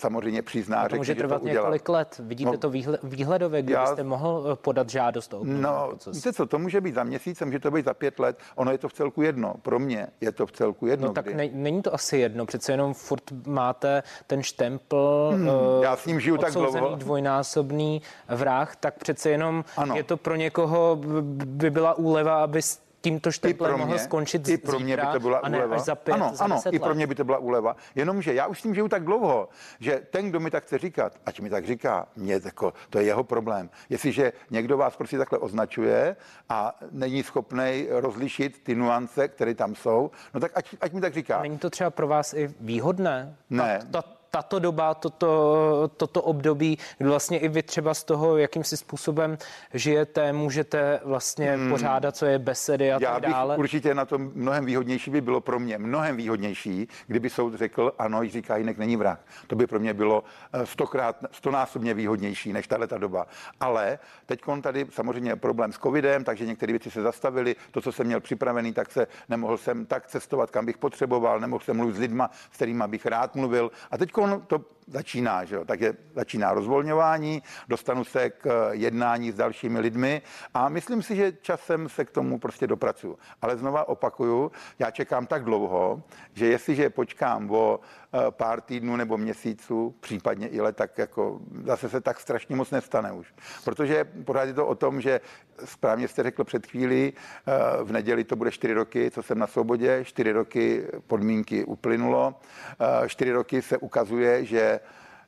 samozřejmě 0.00 0.42
přizná, 0.42 0.88
to 0.88 0.96
může 0.96 1.14
trvat 1.14 1.42
to 1.42 1.48
několik 1.48 1.88
let. 1.88 2.20
Vidíte 2.24 2.50
no, 2.50 2.58
to 2.58 2.70
výhledově, 3.02 3.62
kdy 3.62 3.72
já, 3.72 3.80
byste 3.84 4.04
mohl 4.04 4.48
eh, 4.52 4.56
podat 4.56 4.90
žádost 4.90 5.34
o 5.34 5.40
No, 5.44 5.86
proces. 5.88 6.16
víte 6.16 6.32
co, 6.32 6.46
to 6.46 6.58
může 6.58 6.80
být 6.80 6.94
za 6.94 7.04
měsíc, 7.04 7.40
může 7.40 7.58
to 7.58 7.70
být 7.70 7.84
za 7.84 7.94
pět 7.94 8.18
let, 8.18 8.38
ono 8.54 8.72
je 8.72 8.78
to 8.78 8.88
v 8.88 8.92
celku 8.92 9.22
jedno. 9.22 9.54
Pro 9.62 9.78
mě 9.78 10.06
je 10.20 10.32
to 10.32 10.46
v 10.46 10.52
celku 10.52 10.86
jedno. 10.86 11.06
No 11.06 11.12
tak 11.14 11.26
ne, 11.34 11.48
není 11.52 11.82
to 11.82 11.94
asi 11.94 12.16
jedno, 12.18 12.46
přece 12.46 12.72
jenom 12.72 12.94
furt 12.94 13.22
máte 13.46 14.02
ten 14.26 14.42
štempl, 14.42 15.30
hmm, 15.34 15.48
uh, 15.48 15.54
já 15.82 15.96
s 15.96 16.06
ním 16.06 16.20
žiju 16.20 16.36
tak 16.36 16.52
dlouho. 16.52 16.94
dvojnásobný 16.96 18.02
vrah, 18.28 18.76
tak 18.76 18.94
přece 18.98 19.30
jenom 19.30 19.64
ano. 19.76 19.96
je 19.96 20.02
to 20.02 20.16
pro 20.16 20.36
někoho 20.36 20.98
by 21.46 21.70
byla 21.70 21.94
úleva, 21.94 22.42
aby 22.42 22.62
tímto 23.00 23.32
štemplem 23.32 23.78
mohl 23.78 23.98
skončit 23.98 24.48
I 24.48 24.58
pro 24.58 24.78
mě 24.80 24.96
by 24.96 25.02
to 25.12 25.20
byla 25.20 25.40
ne 25.48 25.58
úleva. 25.58 25.78
za 25.78 25.94
pět, 25.94 26.14
ano, 26.14 26.30
za 26.34 26.44
ano, 26.44 26.60
i 26.70 26.78
pro 26.78 26.94
mě 26.94 27.06
by 27.06 27.14
to 27.14 27.24
byla 27.24 27.38
úleva. 27.38 27.76
Jenomže 27.94 28.34
já 28.34 28.46
už 28.46 28.58
s 28.58 28.62
tím 28.62 28.74
žiju 28.74 28.88
tak 28.88 29.04
dlouho, 29.04 29.48
že 29.80 30.02
ten, 30.10 30.28
kdo 30.30 30.40
mi 30.40 30.50
tak 30.50 30.64
chce 30.64 30.78
říkat, 30.78 31.12
ať 31.26 31.40
mi 31.40 31.50
tak 31.50 31.66
říká, 31.66 32.08
mě 32.16 32.40
jako, 32.44 32.72
to 32.90 32.98
je 32.98 33.04
jeho 33.04 33.24
problém. 33.24 33.70
Jestliže 33.88 34.32
někdo 34.50 34.76
vás 34.76 34.96
prostě 34.96 35.18
takhle 35.18 35.38
označuje 35.38 36.16
a 36.48 36.78
není 36.90 37.22
schopný 37.22 37.86
rozlišit 37.90 38.62
ty 38.62 38.74
nuance, 38.74 39.28
které 39.28 39.54
tam 39.54 39.74
jsou, 39.74 40.10
no 40.34 40.40
tak 40.40 40.52
ať, 40.54 40.76
ať 40.80 40.92
mi 40.92 41.00
tak 41.00 41.14
říká. 41.14 41.42
Není 41.42 41.58
to 41.58 41.70
třeba 41.70 41.90
pro 41.90 42.08
vás 42.08 42.34
i 42.34 42.54
výhodné? 42.60 43.36
Ne. 43.50 43.80
Ta, 43.90 44.02
ta, 44.02 44.19
tato 44.30 44.58
doba, 44.58 44.94
toto, 44.94 45.90
toto 45.96 46.22
období, 46.22 46.78
kdy 46.98 47.08
vlastně 47.08 47.38
i 47.38 47.48
vy 47.48 47.62
třeba 47.62 47.94
z 47.94 48.04
toho, 48.04 48.36
jakým 48.36 48.64
si 48.64 48.76
způsobem 48.76 49.38
žijete, 49.74 50.32
můžete 50.32 51.00
vlastně 51.04 51.52
hmm. 51.52 51.70
pořádat, 51.70 52.16
co 52.16 52.26
je 52.26 52.38
besedy 52.38 52.92
a 52.92 52.98
Já 53.00 53.20
tak 53.20 53.30
dále? 53.30 53.56
určitě 53.56 53.94
na 53.94 54.04
to 54.04 54.18
mnohem 54.18 54.64
výhodnější 54.64 55.10
by 55.10 55.20
bylo 55.20 55.40
pro 55.40 55.58
mě, 55.58 55.78
mnohem 55.78 56.16
výhodnější, 56.16 56.88
kdyby 57.06 57.30
soud 57.30 57.54
řekl, 57.54 57.92
ano, 57.98 58.22
Jiří 58.22 58.42
Kajínek 58.42 58.78
není 58.78 58.96
vrah. 58.96 59.18
To 59.46 59.56
by 59.56 59.66
pro 59.66 59.80
mě 59.80 59.94
bylo 59.94 60.24
eh, 60.52 60.66
stokrát, 60.66 61.16
stonásobně 61.32 61.94
výhodnější 61.94 62.52
než 62.52 62.66
tahle 62.66 62.86
ta 62.86 62.98
doba. 62.98 63.26
Ale 63.60 63.98
teď 64.26 64.40
tady 64.62 64.86
samozřejmě 64.90 65.36
problém 65.36 65.72
s 65.72 65.78
covidem, 65.78 66.24
takže 66.24 66.46
některé 66.46 66.72
věci 66.72 66.90
se 66.90 67.02
zastavily. 67.02 67.56
To, 67.70 67.80
co 67.80 67.92
jsem 67.92 68.06
měl 68.06 68.20
připravený, 68.20 68.72
tak 68.72 68.92
se 68.92 69.06
nemohl 69.28 69.58
jsem 69.58 69.86
tak 69.86 70.06
cestovat, 70.06 70.50
kam 70.50 70.66
bych 70.66 70.78
potřeboval, 70.78 71.40
nemohl 71.40 71.64
jsem 71.64 71.76
mluvit 71.76 71.96
s 71.96 71.98
lidma, 71.98 72.30
s 72.52 72.56
kterými 72.56 72.84
bych 72.86 73.06
rád 73.06 73.34
mluvil. 73.34 73.70
A 73.90 73.98
teď 73.98 74.12
to 74.26 74.64
začíná, 74.90 75.44
že 75.44 75.54
jo? 75.54 75.64
takže 75.64 75.92
začíná 76.14 76.54
rozvolňování, 76.54 77.42
dostanu 77.68 78.04
se 78.04 78.30
k 78.30 78.70
jednání 78.72 79.32
s 79.32 79.34
dalšími 79.34 79.80
lidmi 79.80 80.22
a 80.54 80.68
myslím 80.68 81.02
si, 81.02 81.16
že 81.16 81.32
časem 81.32 81.88
se 81.88 82.04
k 82.04 82.10
tomu 82.10 82.38
prostě 82.38 82.66
dopracuju. 82.66 83.18
Ale 83.42 83.56
znova 83.56 83.88
opakuju, 83.88 84.52
já 84.78 84.90
čekám 84.90 85.26
tak 85.26 85.44
dlouho, 85.44 86.02
že 86.32 86.46
jestliže 86.46 86.90
počkám 86.90 87.50
o 87.50 87.80
eh, 87.80 88.18
pár 88.30 88.60
týdnů 88.60 88.96
nebo 88.96 89.18
měsíců, 89.18 89.94
případně 90.00 90.48
i 90.48 90.60
let, 90.60 90.76
tak 90.76 90.98
jako 90.98 91.40
zase 91.64 91.88
se 91.88 92.00
tak 92.00 92.20
strašně 92.20 92.56
moc 92.56 92.70
nestane 92.70 93.12
už. 93.12 93.34
Protože 93.64 94.04
pořád 94.04 94.42
je 94.42 94.54
to 94.54 94.66
o 94.66 94.74
tom, 94.74 95.00
že 95.00 95.20
správně 95.64 96.08
jste 96.08 96.22
řekl 96.22 96.44
před 96.44 96.66
chvílí, 96.66 97.12
eh, 97.12 97.84
v 97.84 97.92
neděli 97.92 98.24
to 98.24 98.36
bude 98.36 98.50
čtyři 98.50 98.74
roky, 98.74 99.10
co 99.10 99.22
jsem 99.22 99.38
na 99.38 99.46
svobodě, 99.46 100.04
čtyři 100.04 100.32
roky 100.32 100.86
podmínky 101.06 101.64
uplynulo, 101.64 102.34
eh, 102.80 103.08
čtyři 103.08 103.32
roky 103.32 103.62
se 103.62 103.78
ukazuje, 103.78 104.44
že 104.44 104.79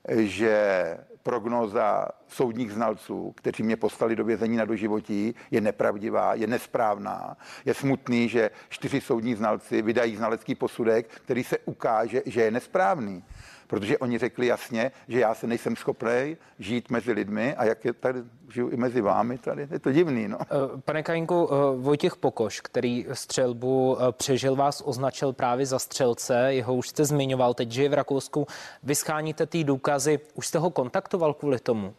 že 0.08 0.96
prognóza 1.22 2.08
soudních 2.28 2.72
znalců, 2.72 3.32
kteří 3.36 3.62
mě 3.62 3.76
poslali 3.76 4.16
do 4.16 4.24
vězení 4.24 4.56
na 4.56 4.64
doživotí, 4.64 5.34
je 5.50 5.60
nepravdivá, 5.60 6.34
je 6.34 6.46
nesprávná. 6.46 7.36
Je 7.64 7.74
smutný, 7.74 8.28
že 8.28 8.50
čtyři 8.68 9.00
soudní 9.00 9.34
znalci 9.34 9.82
vydají 9.82 10.16
znalecký 10.16 10.54
posudek, 10.54 11.08
který 11.08 11.44
se 11.44 11.58
ukáže, 11.58 12.22
že 12.26 12.42
je 12.42 12.50
nesprávný 12.50 13.24
protože 13.72 13.98
oni 13.98 14.18
řekli 14.18 14.46
jasně, 14.46 14.92
že 15.08 15.20
já 15.20 15.34
se 15.34 15.46
nejsem 15.46 15.76
schopný 15.76 16.36
žít 16.58 16.90
mezi 16.90 17.12
lidmi 17.12 17.54
a 17.54 17.64
jak 17.64 17.84
je 17.84 17.92
tady 17.92 18.22
žiju 18.52 18.68
i 18.68 18.76
mezi 18.76 19.00
vámi, 19.00 19.38
tady 19.38 19.68
je 19.70 19.78
to 19.78 19.92
divný. 19.92 20.28
No. 20.28 20.38
Eh, 20.40 20.80
pane 20.84 21.02
Kajinku, 21.02 21.48
eh, 21.50 21.76
Vojtěch 21.76 22.16
Pokoš, 22.16 22.60
který 22.60 23.06
střelbu 23.12 23.98
eh, 24.00 24.12
přežil, 24.12 24.56
vás 24.56 24.82
označil 24.84 25.32
právě 25.32 25.66
za 25.66 25.78
střelce, 25.78 26.54
jeho 26.54 26.74
už 26.74 26.88
jste 26.88 27.04
zmiňoval, 27.04 27.54
teď 27.54 27.70
žije 27.70 27.88
v 27.88 27.94
Rakousku. 27.94 28.46
Vy 28.82 28.94
scháníte 28.94 29.46
ty 29.46 29.64
důkazy, 29.64 30.20
už 30.34 30.46
jste 30.46 30.58
ho 30.58 30.70
kontaktoval 30.70 31.34
kvůli 31.34 31.58
tomu? 31.58 31.94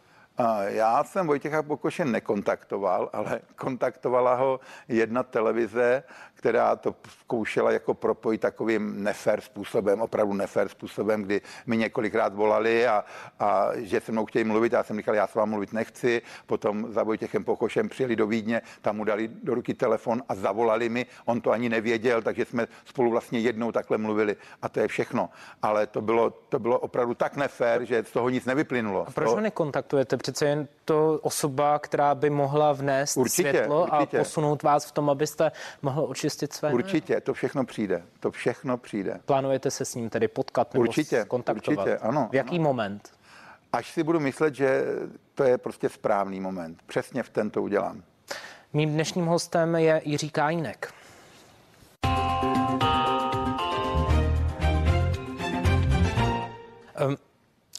Já 0.66 1.04
jsem 1.04 1.26
Vojtěcha 1.26 1.62
Pokoše 1.62 2.04
nekontaktoval, 2.04 3.10
ale 3.12 3.40
kontaktovala 3.56 4.34
ho 4.34 4.60
jedna 4.88 5.22
televize, 5.22 6.02
která 6.44 6.76
to 6.76 6.94
zkoušela 7.08 7.70
jako 7.72 7.94
propojit 7.94 8.40
takovým 8.40 9.04
nefér 9.04 9.40
způsobem, 9.40 10.00
opravdu 10.00 10.34
nefér 10.34 10.68
způsobem, 10.68 11.22
kdy 11.22 11.40
mi 11.66 11.76
několikrát 11.76 12.34
volali 12.34 12.86
a, 12.86 13.04
a 13.40 13.68
že 13.74 14.00
se 14.00 14.12
mnou 14.12 14.26
chtějí 14.26 14.44
mluvit. 14.44 14.72
Já 14.72 14.82
jsem 14.82 14.96
říkal, 14.96 15.14
já 15.14 15.26
s 15.26 15.34
vámi 15.34 15.50
mluvit 15.50 15.72
nechci. 15.72 16.22
Potom 16.46 16.92
za 16.92 17.02
Vojtěchem 17.02 17.44
Pokošem 17.44 17.88
přijeli 17.88 18.16
do 18.16 18.26
Vídně, 18.26 18.62
tam 18.82 18.96
mu 18.96 19.04
dali 19.04 19.28
do 19.28 19.54
ruky 19.54 19.74
telefon 19.74 20.22
a 20.28 20.34
zavolali 20.34 20.88
mi. 20.88 21.06
On 21.24 21.40
to 21.40 21.50
ani 21.50 21.68
nevěděl, 21.68 22.22
takže 22.22 22.44
jsme 22.44 22.66
spolu 22.84 23.10
vlastně 23.10 23.38
jednou 23.38 23.72
takhle 23.72 23.98
mluvili 23.98 24.36
a 24.62 24.68
to 24.68 24.80
je 24.80 24.88
všechno. 24.88 25.30
Ale 25.62 25.86
to 25.86 26.00
bylo, 26.00 26.30
to 26.30 26.58
bylo 26.58 26.78
opravdu 26.78 27.14
tak 27.14 27.36
nefér, 27.36 27.84
že 27.84 28.04
z 28.04 28.10
toho 28.10 28.28
nic 28.28 28.44
nevyplynulo. 28.44 29.08
A 29.08 29.10
proč 29.10 29.28
ho 29.28 29.40
nekontaktujete? 29.40 30.16
Přece 30.16 30.46
jen 30.46 30.68
to 30.84 31.18
osoba, 31.22 31.78
která 31.78 32.14
by 32.14 32.30
mohla 32.30 32.72
vnést 32.72 33.16
určitě, 33.16 33.50
světlo 33.50 33.82
určitě. 33.82 34.18
a 34.18 34.20
posunout 34.20 34.62
vás 34.62 34.84
v 34.84 34.92
tom, 34.92 35.10
abyste 35.10 35.52
mohl 35.82 36.04
očistit 36.04 36.33
své 36.52 36.72
Určitě, 36.72 37.20
to 37.20 37.34
všechno 37.34 37.64
přijde. 37.64 38.02
To 38.20 38.30
všechno 38.30 38.78
přijde. 38.78 39.20
Plánujete 39.24 39.70
se 39.70 39.84
s 39.84 39.94
ním 39.94 40.10
tedy 40.10 40.28
potkat 40.28 40.74
nebo 40.74 40.82
určitě, 40.82 41.24
kontaktovat? 41.28 41.86
Určitě, 41.86 41.98
ano. 41.98 42.28
V 42.32 42.34
jaký 42.34 42.56
ano. 42.56 42.64
moment? 42.64 43.12
Až 43.72 43.90
si 43.90 44.02
budu 44.02 44.20
myslet, 44.20 44.54
že 44.54 44.84
to 45.34 45.44
je 45.44 45.58
prostě 45.58 45.88
správný 45.88 46.40
moment. 46.40 46.78
Přesně 46.86 47.22
v 47.22 47.28
tento 47.28 47.62
udělám. 47.62 48.02
Mým 48.72 48.92
dnešním 48.92 49.26
hostem 49.26 49.74
je 49.74 50.02
Jiří 50.04 50.30
Kájinek. 50.30 50.92
Um, 57.06 57.16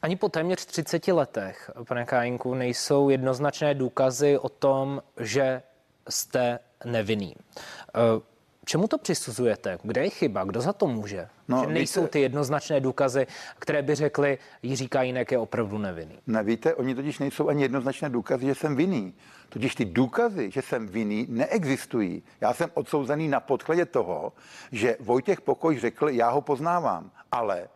ani 0.01 0.15
po 0.15 0.29
téměř 0.29 0.65
30 0.65 1.07
letech, 1.07 1.71
pane 1.87 2.05
Kájinku, 2.05 2.53
nejsou 2.53 3.09
jednoznačné 3.09 3.73
důkazy 3.73 4.37
o 4.37 4.49
tom, 4.49 5.01
že 5.19 5.61
jste 6.09 6.59
nevinný. 6.85 7.35
Uh, 7.35 8.21
Čemu 8.65 8.87
to 8.87 8.97
přisuzujete? 8.97 9.77
Kde 9.83 10.03
je 10.03 10.09
chyba? 10.09 10.43
Kdo 10.43 10.61
za 10.61 10.73
to 10.73 10.87
může? 10.87 11.27
No, 11.47 11.61
že 11.61 11.67
nejsou 11.73 12.01
víte, 12.01 12.11
ty 12.11 12.21
jednoznačné 12.21 12.79
důkazy, 12.79 13.27
které 13.59 13.81
by 13.81 13.95
řekly, 13.95 14.37
Jiří 14.63 14.87
Kajínek 14.87 15.31
je 15.31 15.37
opravdu 15.37 15.77
nevinný. 15.77 16.19
Nevíte, 16.27 16.75
oni 16.75 16.95
totiž 16.95 17.19
nejsou 17.19 17.49
ani 17.49 17.61
jednoznačné 17.61 18.09
důkazy, 18.09 18.45
že 18.45 18.55
jsem 18.55 18.75
vinný. 18.75 19.13
Totiž 19.49 19.75
ty 19.75 19.85
důkazy, 19.85 20.51
že 20.51 20.61
jsem 20.61 20.87
vinný, 20.87 21.27
neexistují. 21.29 22.23
Já 22.41 22.53
jsem 22.53 22.69
odsouzený 22.73 23.27
na 23.27 23.39
podkladě 23.39 23.85
toho, 23.85 24.33
že 24.71 24.97
Vojtěch 24.99 25.41
Pokoj 25.41 25.79
řekl, 25.79 26.09
já 26.09 26.29
ho 26.29 26.41
poznávám, 26.41 27.11
ale 27.31 27.67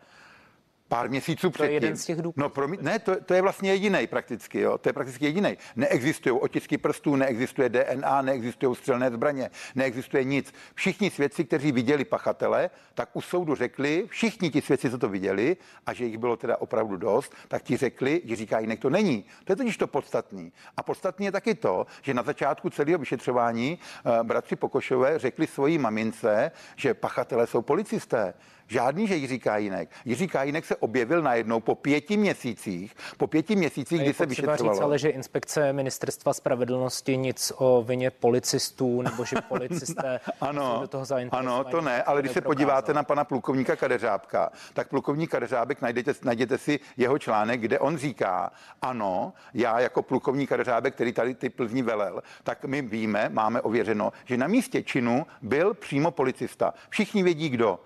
pár 0.90 1.10
měsíců 1.10 1.50
předtím. 1.50 1.68
To 1.68 1.72
je 1.72 1.74
jeden 1.74 1.98
z 1.98 2.06
těch 2.06 2.22
důkazů. 2.22 2.42
No, 2.42 2.50
pro 2.50 2.68
mě, 2.68 2.78
ne, 2.82 3.00
to, 3.00 3.16
to, 3.26 3.34
je 3.34 3.42
vlastně 3.42 3.72
jediný 3.72 4.08
prakticky, 4.08 4.60
jo. 4.60 4.78
To 4.78 4.90
je 4.90 4.94
prakticky 4.94 5.26
jediný. 5.26 5.58
Neexistují 5.76 6.40
otisky 6.40 6.78
prstů, 6.78 7.16
neexistuje 7.16 7.70
DNA, 7.70 8.22
neexistují 8.22 8.76
střelné 8.76 9.12
zbraně, 9.12 9.50
neexistuje 9.76 10.24
nic. 10.24 10.54
Všichni 10.74 11.10
svědci, 11.10 11.46
kteří 11.46 11.72
viděli 11.72 12.06
pachatele, 12.06 12.70
tak 12.94 13.10
u 13.14 13.22
soudu 13.22 13.56
řekli, 13.56 14.06
všichni 14.10 14.50
ti 14.50 14.62
svědci, 14.62 14.90
co 14.90 14.98
to 14.98 15.10
viděli, 15.10 15.58
a 15.86 15.94
že 15.94 16.06
jich 16.06 16.18
bylo 16.18 16.38
teda 16.38 16.58
opravdu 16.58 16.98
dost, 16.98 17.34
tak 17.48 17.64
ti 17.64 17.78
řekli, 17.78 18.22
že 18.26 18.36
říká, 18.36 18.60
jinak 18.60 18.80
to 18.80 18.90
není. 18.90 19.26
To 19.44 19.52
je 19.52 19.56
totiž 19.56 19.78
to 19.78 19.88
podstatný. 19.88 20.52
A 20.78 20.84
podstatný 20.84 21.26
je 21.26 21.32
taky 21.32 21.56
to, 21.56 21.86
že 22.02 22.14
na 22.14 22.24
začátku 22.24 22.70
celého 22.70 23.00
vyšetřování 23.00 23.80
uh, 24.06 24.24
bratři 24.24 24.56
Pokošové 24.56 25.20
řekli 25.20 25.48
svojí 25.48 25.78
mamince, 25.78 26.52
že 26.76 26.94
pachatelé 26.94 27.48
jsou 27.48 27.62
policisté. 27.62 28.34
Žádný, 28.70 29.08
že 29.08 29.16
Jiří 29.16 29.40
Kajínek. 29.40 29.90
Jiří 30.06 30.28
Kajínek 30.28 30.66
se 30.66 30.76
objevil 30.76 31.22
najednou 31.22 31.60
po 31.60 31.76
pěti 31.76 32.18
měsících, 32.18 32.96
po 33.18 33.28
pěti 33.28 33.56
měsících, 33.56 34.02
kdy 34.02 34.14
se 34.14 34.26
vyšetřovalo. 34.26 34.74
Říct, 34.74 34.82
ale 34.82 35.00
že 35.00 35.10
inspekce 35.10 35.74
ministerstva 35.74 36.34
spravedlnosti 36.34 37.18
nic 37.18 37.52
o 37.56 37.84
vině 37.84 38.12
policistů, 38.12 39.02
nebo 39.02 39.26
že 39.26 39.36
policisté 39.48 40.20
ano, 40.42 40.78
do 40.82 40.88
toho 40.88 41.06
Ano, 41.32 41.64
to 41.64 41.82
ne, 41.82 42.04
ale 42.04 42.22
když 42.22 42.32
se 42.32 42.42
podíváte 42.42 42.94
na 42.94 43.04
pana 43.04 43.24
plukovníka 43.24 43.76
Kadeřábka, 43.76 44.52
tak 44.74 44.90
plukovník 44.90 45.32
Kadeřábek 45.32 45.82
najdete, 45.82 46.14
najděte 46.24 46.58
si 46.58 46.80
jeho 46.98 47.20
článek, 47.20 47.62
kde 47.62 47.80
on 47.80 47.98
říká, 47.98 48.52
ano, 48.82 49.34
já 49.54 49.80
jako 49.80 50.02
plukovník 50.02 50.50
Kadeřábek, 50.50 50.94
který 50.94 51.14
tady 51.14 51.36
ty 51.36 51.50
plzní 51.50 51.82
velel, 51.82 52.22
tak 52.44 52.66
my 52.66 52.82
víme, 52.82 53.30
máme 53.30 53.62
ověřeno, 53.62 54.14
že 54.26 54.38
na 54.38 54.48
místě 54.48 54.84
činu 54.84 55.26
byl 55.42 55.74
přímo 55.74 56.12
policista. 56.12 56.74
Všichni 56.90 57.24
vědí, 57.24 57.50
kdo. 57.50 57.80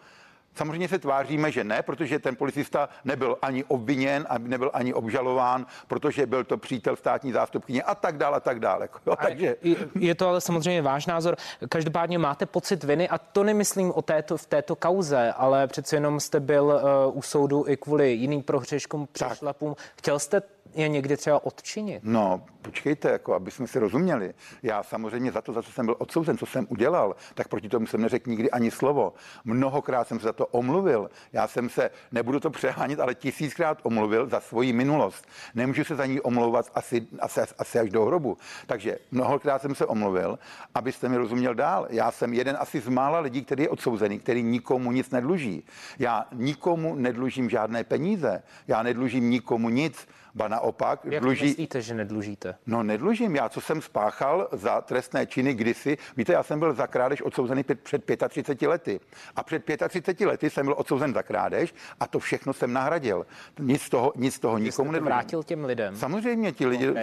Samozřejmě 0.56 0.88
se 0.88 1.00
tváříme, 1.00 1.52
že 1.52 1.64
ne, 1.64 1.82
protože 1.82 2.20
ten 2.20 2.36
policista 2.36 2.90
nebyl 3.06 3.38
ani 3.42 3.64
obviněn 3.64 4.26
a 4.30 4.38
nebyl 4.38 4.72
ani 4.74 4.94
obžalován, 4.94 5.66
protože 5.88 6.26
byl 6.26 6.44
to 6.44 6.58
přítel 6.58 6.96
státní 6.96 7.32
zástupkyně 7.32 7.84
a 7.84 7.96
tak 7.96 8.18
dále 8.18 8.38
a 8.38 8.40
tak 8.40 8.60
dále. 8.60 8.90
Jo, 9.08 9.16
takže... 9.22 9.56
Je 10.00 10.16
to 10.16 10.28
ale 10.28 10.42
samozřejmě 10.42 10.82
váš 10.82 11.06
názor. 11.06 11.36
Každopádně 11.70 12.18
máte 12.18 12.46
pocit 12.46 12.84
viny 12.84 13.10
a 13.10 13.18
to 13.18 13.44
nemyslím 13.44 13.92
o 13.96 14.02
této, 14.02 14.38
v 14.38 14.46
této 14.46 14.76
kauze, 14.76 15.34
ale 15.38 15.68
přece 15.68 15.96
jenom 15.96 16.20
jste 16.20 16.40
byl 16.40 16.64
uh, 16.64 17.18
u 17.18 17.22
soudu 17.22 17.66
i 17.68 17.78
kvůli 17.78 18.12
jiným 18.12 18.44
prohřeškům, 18.44 19.08
přešlapům. 19.12 19.76
Chtěl 19.96 20.20
jste 20.20 20.42
je 20.76 20.88
někdy 20.88 21.18
třeba 21.18 21.46
odčinit? 21.46 22.04
No, 22.04 22.46
počkejte, 22.62 23.12
jako 23.12 23.34
aby 23.34 23.52
jsme 23.52 23.68
si 23.68 23.80
rozuměli. 23.80 24.34
Já 24.64 24.84
samozřejmě 24.84 25.32
za 25.32 25.42
to, 25.42 25.54
za 25.54 25.62
co 25.62 25.72
jsem 25.72 25.86
byl 25.86 25.96
odsouzen, 26.00 26.38
co 26.38 26.46
jsem 26.46 26.68
udělal, 26.70 27.16
tak 27.34 27.48
proti 27.48 27.70
tomu 27.70 27.88
jsem 27.88 28.02
neřekl 28.02 28.30
nikdy 28.30 28.52
ani 28.52 28.72
slovo. 28.72 29.14
Mnohokrát 29.46 30.08
jsem 30.08 30.20
se 30.20 30.24
za 30.24 30.34
to 30.34 30.48
omluvil. 30.48 31.10
Já 31.34 31.48
jsem 31.48 31.70
se, 31.70 31.90
nebudu 32.12 32.40
to 32.40 32.50
přehánit, 32.50 33.00
ale 33.00 33.16
tisíckrát 33.16 33.80
omluvil 33.84 34.28
za 34.28 34.40
svoji 34.40 34.74
minulost. 34.74 35.28
Nemůžu 35.56 35.84
se 35.84 35.96
za 35.96 36.06
ní 36.06 36.22
omlouvat 36.22 36.72
asi, 36.76 37.08
asi, 37.20 37.42
asi 37.58 37.80
až 37.80 37.90
do 37.90 38.06
hrobu. 38.06 38.38
Takže 38.68 38.98
mnohokrát 39.12 39.62
jsem 39.62 39.76
se 39.76 39.86
omluvil, 39.86 40.40
abyste 40.76 41.10
mi 41.10 41.18
rozuměl 41.18 41.56
dál. 41.56 41.88
Já 41.90 42.12
jsem 42.12 42.34
jeden 42.34 42.58
asi 42.60 42.80
z 42.80 42.88
mála 42.88 43.20
lidí, 43.20 43.42
který 43.46 43.64
je 43.64 43.70
odsouzený, 43.70 44.20
který 44.20 44.44
nikomu 44.44 44.92
nic 44.92 45.12
nedluží. 45.12 45.66
Já 46.00 46.26
nikomu 46.34 46.96
nedlužím 46.96 47.50
žádné 47.50 47.84
peníze. 47.84 48.44
Já 48.68 48.84
nedlužím 48.84 49.30
nikomu 49.30 49.70
nic 49.70 50.08
ba 50.36 50.48
naopak 50.48 51.06
Jak 51.06 51.24
dluží... 51.24 51.46
myslíte, 51.46 51.82
že 51.82 51.94
nedlužíte? 51.94 52.56
No 52.66 52.84
nedlužím. 52.84 53.36
Já, 53.36 53.50
co 53.50 53.62
jsem 53.62 53.82
spáchal 53.82 54.48
za 54.52 54.82
trestné 54.82 55.26
činy 55.26 55.54
kdysi, 55.54 55.98
víte, 56.18 56.34
já 56.34 56.44
jsem 56.44 56.60
byl 56.60 56.74
za 56.74 56.88
krádež 56.88 57.22
odsouzený 57.22 57.64
před 57.84 58.06
35 58.30 58.68
lety. 58.68 59.00
A 59.36 59.44
před 59.44 59.64
35 59.88 60.26
lety 60.28 60.50
jsem 60.50 60.66
byl 60.66 60.76
odsouzen 60.78 61.14
za 61.14 61.24
krádež 61.24 61.74
a 62.00 62.08
to 62.08 62.20
všechno 62.20 62.54
jsem 62.54 62.74
nahradil. 62.74 63.26
Nic 63.60 63.82
z 63.82 63.90
toho, 63.90 64.14
nic 64.16 64.40
toho 64.40 64.56
Vy 64.56 64.62
nikomu 64.62 64.92
nedlužím. 64.92 65.06
vrátil 65.06 65.44
těm 65.44 65.66
lidem? 65.66 65.96
Samozřejmě, 65.96 66.52
ti 66.52 66.66
lidi... 66.66 66.94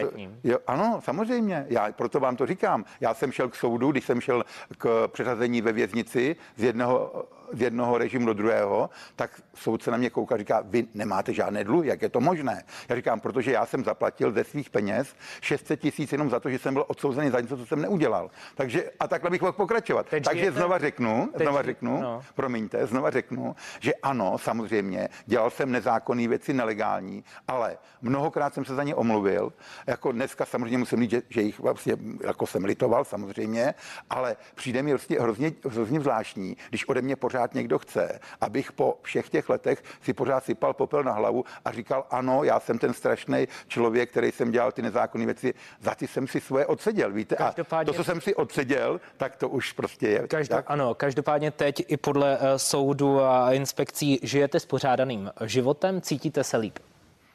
Jo, 0.45 0.59
ano, 0.67 1.01
samozřejmě. 1.05 1.67
Já 1.69 1.93
proto 1.93 2.21
vám 2.21 2.37
to 2.37 2.47
říkám. 2.47 2.85
Já 3.01 3.15
jsem 3.15 3.33
šel 3.33 3.49
k 3.49 3.55
soudu, 3.55 3.91
když 3.93 4.05
jsem 4.05 4.21
šel 4.21 4.45
k 4.79 5.09
přeřazení 5.09 5.63
ve 5.63 5.73
věznici 5.73 6.37
z 6.57 6.63
jednoho 6.63 7.25
z 7.53 7.61
jednoho 7.61 7.99
režimu 7.99 8.27
do 8.27 8.35
druhého, 8.35 8.91
tak 9.17 9.41
soudce 9.55 9.91
na 9.91 9.97
mě 9.97 10.11
kouká 10.11 10.35
a 10.35 10.39
říká, 10.39 10.63
vy 10.65 10.87
nemáte 10.95 11.33
žádné 11.33 11.65
dluhy, 11.65 11.89
jak 11.89 12.03
je 12.03 12.09
to 12.09 12.21
možné? 12.21 12.65
Já 12.89 12.97
říkám, 12.97 13.21
protože 13.21 13.53
já 13.53 13.67
jsem 13.67 13.85
zaplatil 13.85 14.33
ze 14.33 14.45
svých 14.45 14.71
peněz 14.71 15.15
600 15.41 15.81
tisíc 15.81 16.13
jenom 16.13 16.31
za 16.31 16.41
to, 16.41 16.51
že 16.51 16.59
jsem 16.59 16.75
byl 16.75 16.85
odsouzený 16.89 17.31
za 17.31 17.41
něco, 17.41 17.57
co 17.57 17.67
jsem 17.67 17.83
neudělal. 17.83 18.31
Takže 18.55 18.91
a 19.01 19.09
takhle 19.09 19.31
bych 19.31 19.41
mohl 19.41 19.53
pokračovat. 19.53 20.07
Teď 20.07 20.25
Takže 20.25 20.41
žijete? 20.41 20.59
znova 20.59 20.79
řeknu, 20.79 21.31
Teď 21.33 21.43
znova 21.43 21.63
řeknu, 21.63 22.01
no. 22.01 22.23
promiňte, 22.35 22.87
znova 22.87 23.11
řeknu, 23.11 23.57
že 23.81 23.95
ano, 23.95 24.39
samozřejmě, 24.39 25.09
dělal 25.27 25.51
jsem 25.51 25.73
nezákonné 25.73 26.29
věci, 26.29 26.53
nelegální, 26.53 27.25
ale 27.49 27.79
mnohokrát 28.03 28.55
jsem 28.55 28.65
se 28.65 28.75
za 28.75 28.83
ně 28.83 28.95
omluvil. 28.95 29.53
Jako 29.87 30.13
dneska 30.13 30.45
samozřejmě 30.45 30.79
musím 30.79 31.01
říct, 31.01 31.11
že, 31.11 31.23
že 31.29 31.43
jich 31.43 31.59
vlastně 31.59 31.97
jako 32.25 32.47
jsem 32.47 32.65
litoval 32.65 33.05
samozřejmě, 33.05 33.75
ale 34.11 34.37
přijde 34.55 34.83
mi 34.83 34.91
vlastně 34.93 35.21
hrozně, 35.21 35.53
hrozně 35.69 36.01
zvláštní, 36.01 36.57
když 36.69 36.89
ode 36.89 37.03
mě 37.03 37.17
pořád 37.17 37.40
pořád 37.41 37.55
někdo 37.55 37.79
chce, 37.79 38.21
abych 38.41 38.73
po 38.73 38.99
všech 39.03 39.29
těch 39.29 39.49
letech 39.49 39.83
si 40.03 40.13
pořád 40.13 40.45
sypal 40.45 40.75
popel 40.75 41.03
na 41.05 41.13
hlavu 41.13 41.45
a 41.65 41.73
říkal, 41.73 42.07
ano, 42.11 42.45
já 42.45 42.61
jsem 42.61 42.79
ten 42.79 42.95
strašný 42.95 43.49
člověk, 43.69 44.11
který 44.11 44.33
jsem 44.33 44.51
dělal 44.51 44.73
ty 44.73 44.83
nezákonné 44.83 45.25
věci, 45.25 45.55
za 45.81 45.95
ty 45.95 46.07
jsem 46.07 46.27
si 46.27 46.41
svoje 46.41 46.67
odseděl, 46.67 47.13
víte? 47.13 47.37
A 47.37 47.55
to, 47.85 47.93
co 47.93 48.05
jsem 48.05 48.21
si 48.21 48.35
odseděl, 48.35 49.01
tak 49.17 49.37
to 49.37 49.49
už 49.49 49.73
prostě 49.73 50.09
je. 50.09 50.29
Každop, 50.29 50.57
tak. 50.57 50.65
Ano, 50.69 50.95
každopádně 50.95 51.51
teď 51.51 51.85
i 51.89 51.97
podle 51.97 52.39
uh, 52.39 52.45
soudu 52.57 53.21
a 53.21 53.53
inspekcí 53.53 54.21
žijete 54.23 54.61
s 54.61 54.67
pořádaným 54.67 55.31
životem, 55.45 56.01
cítíte 56.01 56.45
se 56.45 56.57
líp? 56.57 56.79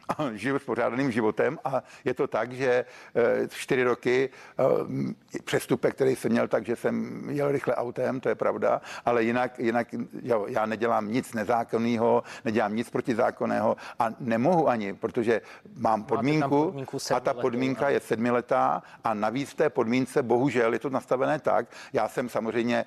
A 0.09 0.33
žiju 0.33 0.59
spořádaným 0.59 1.11
životem 1.11 1.59
a 1.63 1.83
je 2.05 2.13
to 2.13 2.27
tak, 2.27 2.51
že 2.51 2.85
eh, 3.15 3.47
čtyři 3.47 3.83
roky 3.83 4.29
eh, 4.29 5.41
přestupek, 5.43 5.95
který 5.95 6.15
jsem 6.15 6.31
měl, 6.31 6.47
takže 6.47 6.75
jsem 6.75 7.23
jel 7.29 7.51
rychle 7.51 7.75
autem, 7.75 8.19
to 8.19 8.29
je 8.29 8.35
pravda, 8.35 8.81
ale 9.05 9.23
jinak, 9.23 9.59
jinak 9.59 9.87
jo, 10.21 10.45
já 10.49 10.65
nedělám 10.65 11.11
nic 11.11 11.33
nezákonného, 11.33 12.23
nedělám 12.45 12.75
nic 12.75 12.89
protizákonného 12.89 13.75
a 13.99 14.09
nemohu 14.19 14.69
ani, 14.69 14.93
protože 14.93 15.41
mám 15.77 16.03
podmínku, 16.03 16.65
podmínku 16.65 16.97
a 17.15 17.19
ta 17.19 17.33
podmínka 17.33 17.89
je 17.89 17.99
sedmiletá 17.99 18.83
a 19.03 19.13
navíc 19.13 19.49
v 19.49 19.53
té 19.53 19.69
podmínce 19.69 20.23
bohužel 20.23 20.73
je 20.73 20.79
to 20.79 20.89
nastavené 20.89 21.39
tak, 21.39 21.67
já 21.93 22.07
jsem 22.07 22.29
samozřejmě 22.29 22.85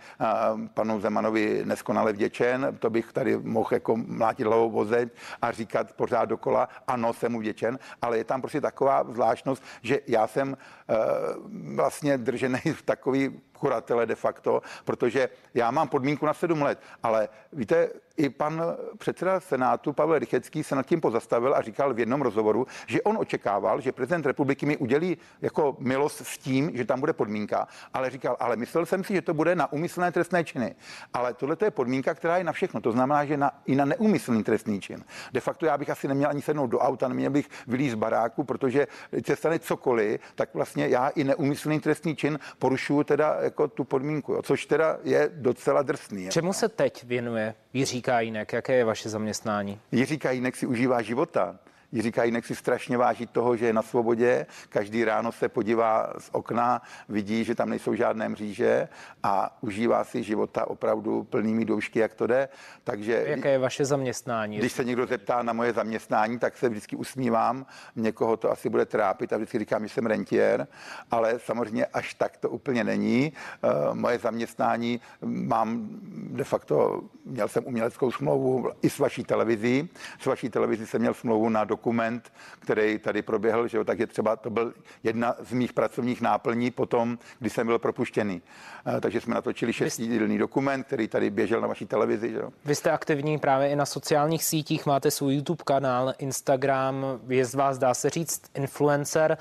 panu 0.75 1.01
Zemanovi 1.01 1.63
neskonale 1.65 2.13
vděčen, 2.13 2.77
to 2.79 2.91
bych 2.91 3.13
tady 3.13 3.37
mohl 3.37 3.69
jako 3.73 3.97
mlátit 3.97 4.47
hlavou 4.47 4.71
vozeť 4.71 5.09
a 5.43 5.53
říkat 5.53 5.93
pořád 5.93 6.25
dokola, 6.25 6.69
ano, 6.87 7.08
jsem 7.13 7.33
mu 7.33 7.39
vděčen, 7.39 7.79
ale 8.03 8.19
je 8.19 8.25
tam 8.25 8.41
prostě 8.41 8.61
taková 8.61 9.05
zvláštnost, 9.05 9.63
že 9.83 10.01
já 10.07 10.27
jsem 10.27 10.57
uh, 10.57 11.77
vlastně 11.77 12.19
držený 12.19 12.61
v 12.75 12.83
takový 12.83 13.41
kuratele 13.53 14.07
de 14.07 14.15
facto, 14.15 14.63
protože 14.85 15.29
já 15.55 15.71
mám 15.71 15.89
podmínku 15.89 16.27
na 16.27 16.35
sedm 16.35 16.63
let, 16.63 16.81
ale 17.03 17.29
víte, 17.53 17.91
i 18.19 18.29
pan 18.29 18.63
předseda 18.99 19.41
Senátu 19.41 19.93
Pavel 19.93 20.19
Rychecký 20.19 20.65
se 20.65 20.75
nad 20.75 20.87
tím 20.87 21.01
pozastavil 21.01 21.55
a 21.55 21.61
říkal 21.61 21.95
v 21.95 21.99
jednom 21.99 22.23
rozhovoru, 22.23 22.67
že 22.87 23.03
on 23.03 23.19
očekával, 23.19 23.81
že 23.81 23.93
prezident 23.93 24.27
republiky 24.27 24.67
mi 24.67 24.77
udělí 24.77 25.19
jako 25.43 25.77
milost 25.79 26.27
s 26.27 26.39
tím, 26.39 26.71
že 26.75 26.85
tam 26.85 27.01
bude 27.01 27.13
podmínka, 27.13 27.69
ale 27.95 28.11
říkal, 28.11 28.37
ale 28.41 28.57
myslel 28.57 28.87
jsem 28.87 29.05
si, 29.05 29.15
že 29.15 29.23
to 29.23 29.35
bude 29.35 29.55
na 29.55 29.73
úmyslné 29.73 30.13
trestné 30.13 30.45
činy. 30.45 30.75
Ale 31.15 31.35
tohle 31.35 31.57
je 31.65 31.71
podmínka, 31.71 32.15
která 32.15 32.39
je 32.39 32.45
na 32.45 32.53
všechno. 32.53 32.81
To 32.81 32.93
znamená, 32.93 33.25
že 33.25 33.37
na, 33.37 33.51
i 33.67 33.75
na 33.75 33.85
neumyslný 33.85 34.45
trestný 34.45 34.81
čin. 34.81 35.05
De 35.33 35.41
facto 35.41 35.67
já 35.67 35.79
bych 35.79 35.91
asi 35.91 36.09
neměl 36.09 36.31
ani 36.31 36.43
sednout 36.43 36.67
do 36.67 36.79
auta, 36.79 37.09
neměl 37.09 37.31
bych 37.31 37.49
vylít 37.67 37.93
z 37.93 37.95
baráku, 37.95 38.45
protože 38.45 38.87
se 39.27 39.37
stane 39.37 39.59
cokoliv, 39.59 40.21
tak 40.35 40.55
vlastně 40.55 40.89
já 40.89 41.09
i 41.09 41.25
neumyslný 41.25 41.81
trestný 41.81 42.17
čin 42.17 42.39
porušuju 42.59 43.05
teda 43.05 43.37
jako 43.41 43.69
tu 43.69 43.85
podmínku, 43.85 44.33
jo, 44.33 44.43
což 44.43 44.67
teda 44.67 44.99
je 45.03 45.31
docela 45.33 45.83
drsný. 45.83 46.29
Čemu 46.29 46.53
se 46.53 46.69
teď 46.69 47.05
věnuje 47.05 47.55
Jiří 47.75 48.03
Kajínek? 48.03 48.53
Jaké 48.53 48.75
je 48.75 48.85
vaše 48.85 49.09
zaměstnání? 49.09 49.81
Jiří 49.93 50.19
Kajínek 50.19 50.57
si 50.57 50.67
užívá 50.67 51.03
života. 51.03 51.57
Jiří 51.93 52.13
Kajínek 52.13 52.47
si 52.47 52.55
strašně 52.55 52.99
váží 52.99 53.27
toho, 53.27 53.57
že 53.57 53.67
je 53.67 53.73
na 53.73 53.83
svobodě. 53.83 54.47
Každý 54.69 55.05
ráno 55.05 55.33
se 55.33 55.49
podívá 55.49 56.13
z 56.19 56.29
okna, 56.33 56.83
vidí, 57.09 57.45
že 57.45 57.55
tam 57.55 57.71
nejsou 57.71 57.95
žádné 57.95 58.29
mříže 58.29 58.89
a 59.23 59.59
užívá 59.61 60.05
si 60.05 60.23
života 60.23 60.71
opravdu 60.71 61.25
plnými 61.25 61.65
doušky, 61.65 61.99
jak 61.99 62.15
to 62.15 62.27
jde. 62.27 62.49
Takže 62.85 63.25
Jaké 63.27 63.51
je 63.51 63.59
vaše 63.59 63.85
zaměstnání? 63.85 64.59
Když 64.59 64.73
se 64.73 64.85
někdo 64.85 65.07
zeptá 65.07 65.43
na 65.43 65.53
moje 65.53 65.73
zaměstnání, 65.73 66.39
tak 66.39 66.57
se 66.57 66.69
vždycky 66.69 66.97
usmívám. 66.97 67.67
Někoho 67.97 68.37
to 68.37 68.51
asi 68.51 68.69
bude 68.69 68.87
trápit 68.87 69.33
a 69.33 69.37
vždycky 69.37 69.59
říkám, 69.59 69.87
že 69.87 69.95
jsem 69.95 70.07
rentier, 70.07 70.67
ale 71.11 71.39
samozřejmě 71.39 71.87
až 71.87 72.15
tak 72.15 72.37
to 72.37 72.51
úplně 72.51 72.85
není. 72.85 73.33
Eh, 73.33 73.69
moje 73.95 74.19
zaměstnání 74.19 75.01
mám 75.23 75.89
de 76.11 76.45
facto, 76.45 77.03
měl 77.25 77.49
jsem 77.49 77.67
uměleckou 77.67 78.13
smlouvu 78.13 78.71
i 78.83 78.91
s 78.91 78.99
vaší 78.99 79.25
televizí. 79.25 79.89
S 80.21 80.27
vaší 80.27 80.49
televizí 80.49 80.87
jsem 80.87 81.01
měl 81.01 81.15
smlouvu 81.15 81.49
na 81.49 81.65
dokument, 81.79 82.33
který 82.59 82.99
tady 82.99 83.23
proběhl, 83.23 83.69
že 83.69 83.77
jo, 83.77 83.85
tak 83.85 83.99
je 83.99 84.07
třeba, 84.07 84.37
to 84.37 84.51
byl 84.51 84.75
jedna 85.03 85.35
z 85.41 85.53
mých 85.53 85.73
pracovních 85.73 86.21
náplní 86.21 86.71
potom, 86.71 87.19
kdy 87.39 87.51
jsem 87.51 87.67
byl 87.67 87.79
propuštěný. 87.79 88.43
Eh, 88.43 89.01
takže 89.01 89.21
jsme 89.21 89.35
natočili 89.35 89.73
šestidílný 89.73 90.39
dokument, 90.39 90.83
který 90.83 91.09
tady 91.09 91.31
běžel 91.31 91.61
na 91.61 91.69
vaší 91.69 91.87
televizi. 91.87 92.31
Že 92.31 92.37
jo. 92.37 92.51
Vy 92.65 92.75
jste 92.75 92.91
aktivní 92.91 93.39
právě 93.39 93.71
i 93.71 93.77
na 93.77 93.87
sociálních 93.87 94.45
sítích, 94.45 94.87
máte 94.87 95.11
svůj 95.11 95.35
YouTube 95.35 95.63
kanál, 95.65 96.15
Instagram, 96.19 97.21
je 97.29 97.45
z 97.45 97.55
vás, 97.55 97.79
dá 97.79 97.95
se 97.95 98.11
říct, 98.11 98.43
influencer. 98.55 99.39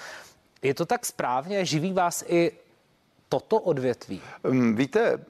Je 0.62 0.74
to 0.74 0.86
tak 0.86 1.06
správně? 1.06 1.65
Živí 1.65 1.94
vás 1.94 2.24
i 2.27 2.51
toto 3.29 3.60
odvětví? 3.60 4.22
Mm, 4.44 4.75
víte, 4.75 5.25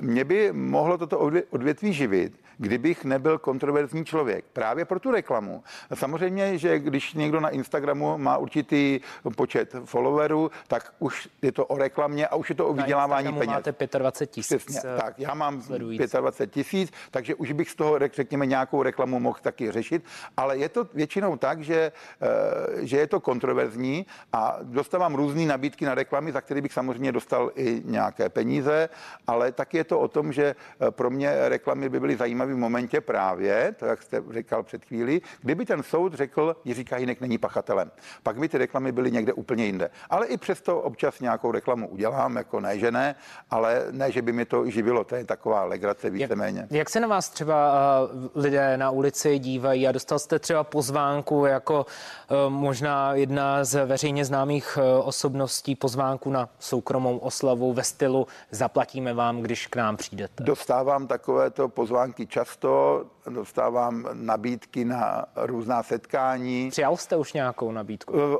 mě 0.00 0.24
by 0.24 0.52
mohlo 0.52 0.98
toto 0.98 1.18
odvětví 1.50 1.92
živit, 1.92 2.43
kdybych 2.58 3.04
nebyl 3.04 3.38
kontroverzní 3.38 4.04
člověk. 4.04 4.44
Právě 4.52 4.84
pro 4.84 5.00
tu 5.00 5.10
reklamu. 5.10 5.62
Samozřejmě, 5.94 6.58
že 6.58 6.78
když 6.78 7.14
někdo 7.14 7.40
na 7.40 7.48
Instagramu 7.48 8.18
má 8.18 8.36
určitý 8.36 9.00
počet 9.36 9.74
followerů, 9.84 10.50
tak 10.68 10.92
už 10.98 11.28
je 11.42 11.52
to 11.52 11.66
o 11.66 11.78
reklamě 11.78 12.26
a 12.26 12.34
už 12.36 12.48
je 12.48 12.54
to 12.54 12.68
o 12.68 12.72
vydělávání 12.72 13.32
peněz. 13.32 13.46
máte 13.46 13.98
25 13.98 14.30
tisíc. 14.30 14.84
Eh, 14.84 14.96
tak, 15.00 15.18
já 15.18 15.34
mám 15.34 15.62
sledující. 15.62 16.04
25 16.18 16.50
tisíc, 16.50 16.92
takže 17.10 17.34
už 17.34 17.52
bych 17.52 17.70
z 17.70 17.74
toho, 17.74 17.98
řekněme, 18.12 18.46
nějakou 18.46 18.82
reklamu 18.82 19.20
mohl 19.20 19.38
taky 19.42 19.72
řešit, 19.72 20.04
ale 20.36 20.58
je 20.58 20.68
to 20.68 20.86
většinou 20.94 21.36
tak, 21.36 21.62
že, 21.62 21.92
eh, 22.22 22.86
že 22.86 22.96
je 22.96 23.06
to 23.06 23.20
kontroverzní 23.20 24.06
a 24.32 24.58
dostávám 24.62 25.14
různé 25.14 25.46
nabídky 25.46 25.84
na 25.84 25.94
reklamy, 25.94 26.32
za 26.32 26.40
které 26.40 26.60
bych 26.60 26.72
samozřejmě 26.72 27.12
dostal 27.12 27.50
i 27.54 27.82
nějaké 27.84 28.28
peníze, 28.28 28.88
ale 29.26 29.52
tak 29.52 29.74
je 29.74 29.84
to 29.84 30.00
o 30.00 30.08
tom, 30.08 30.32
že 30.32 30.54
eh, 30.54 30.90
pro 30.90 31.10
mě 31.10 31.48
reklamy 31.48 31.88
by 31.88 32.00
byly 32.00 32.16
zajímavé 32.16 32.43
zajímavém 32.44 32.60
momentě 32.60 33.00
právě, 33.00 33.74
to 33.78 33.86
jak 33.86 34.02
jste 34.02 34.22
říkal 34.30 34.62
před 34.62 34.84
chvíli, 34.84 35.20
kdyby 35.42 35.66
ten 35.66 35.82
soud 35.82 36.14
řekl, 36.14 36.56
Jiří 36.64 36.84
Kajínek 36.84 37.20
není 37.20 37.38
pachatelem. 37.38 37.90
Pak 38.22 38.38
by 38.38 38.48
ty 38.48 38.58
reklamy 38.58 38.92
byly 38.92 39.10
někde 39.10 39.32
úplně 39.32 39.66
jinde. 39.66 39.90
Ale 40.10 40.26
i 40.26 40.36
přesto 40.36 40.80
občas 40.80 41.20
nějakou 41.20 41.52
reklamu 41.52 41.88
udělám, 41.88 42.36
jako 42.36 42.60
ne, 42.60 42.78
že 42.78 42.90
ne, 42.90 43.14
ale 43.50 43.86
ne, 43.90 44.12
že 44.12 44.22
by 44.22 44.32
mi 44.32 44.44
to 44.44 44.70
živilo. 44.70 45.04
To 45.04 45.14
je 45.16 45.24
taková 45.24 45.64
legrace 45.64 46.10
víceméně. 46.10 46.60
Jak, 46.60 46.72
jak 46.72 46.90
se 46.90 47.00
na 47.00 47.08
vás 47.08 47.28
třeba 47.28 47.56
uh, 48.02 48.42
lidé 48.42 48.76
na 48.76 48.90
ulici 48.90 49.38
dívají 49.38 49.88
a 49.88 49.92
dostal 49.92 50.18
jste 50.18 50.38
třeba 50.38 50.64
pozvánku 50.64 51.44
jako 51.44 51.86
uh, 51.86 52.52
možná 52.52 53.14
jedna 53.14 53.64
z 53.64 53.86
veřejně 53.86 54.24
známých 54.24 54.78
uh, 54.78 55.08
osobností 55.08 55.76
pozvánku 55.76 56.30
na 56.30 56.48
soukromou 56.58 57.18
oslavu 57.18 57.72
ve 57.72 57.82
stylu 57.82 58.26
zaplatíme 58.50 59.14
vám, 59.14 59.40
když 59.40 59.66
k 59.66 59.76
nám 59.76 59.96
přijdete? 59.96 60.44
Dostávám 60.44 61.06
takovéto 61.06 61.68
pozvánky 61.68 62.26
často, 62.34 63.04
dostávám 63.30 64.08
nabídky 64.12 64.84
na 64.84 65.24
různá 65.36 65.82
setkání. 65.82 66.70
Přijal 66.70 66.96
jste 66.96 67.16
už 67.16 67.32
nějakou 67.32 67.72
nabídku? 67.72 68.14
Eh, 68.16 68.36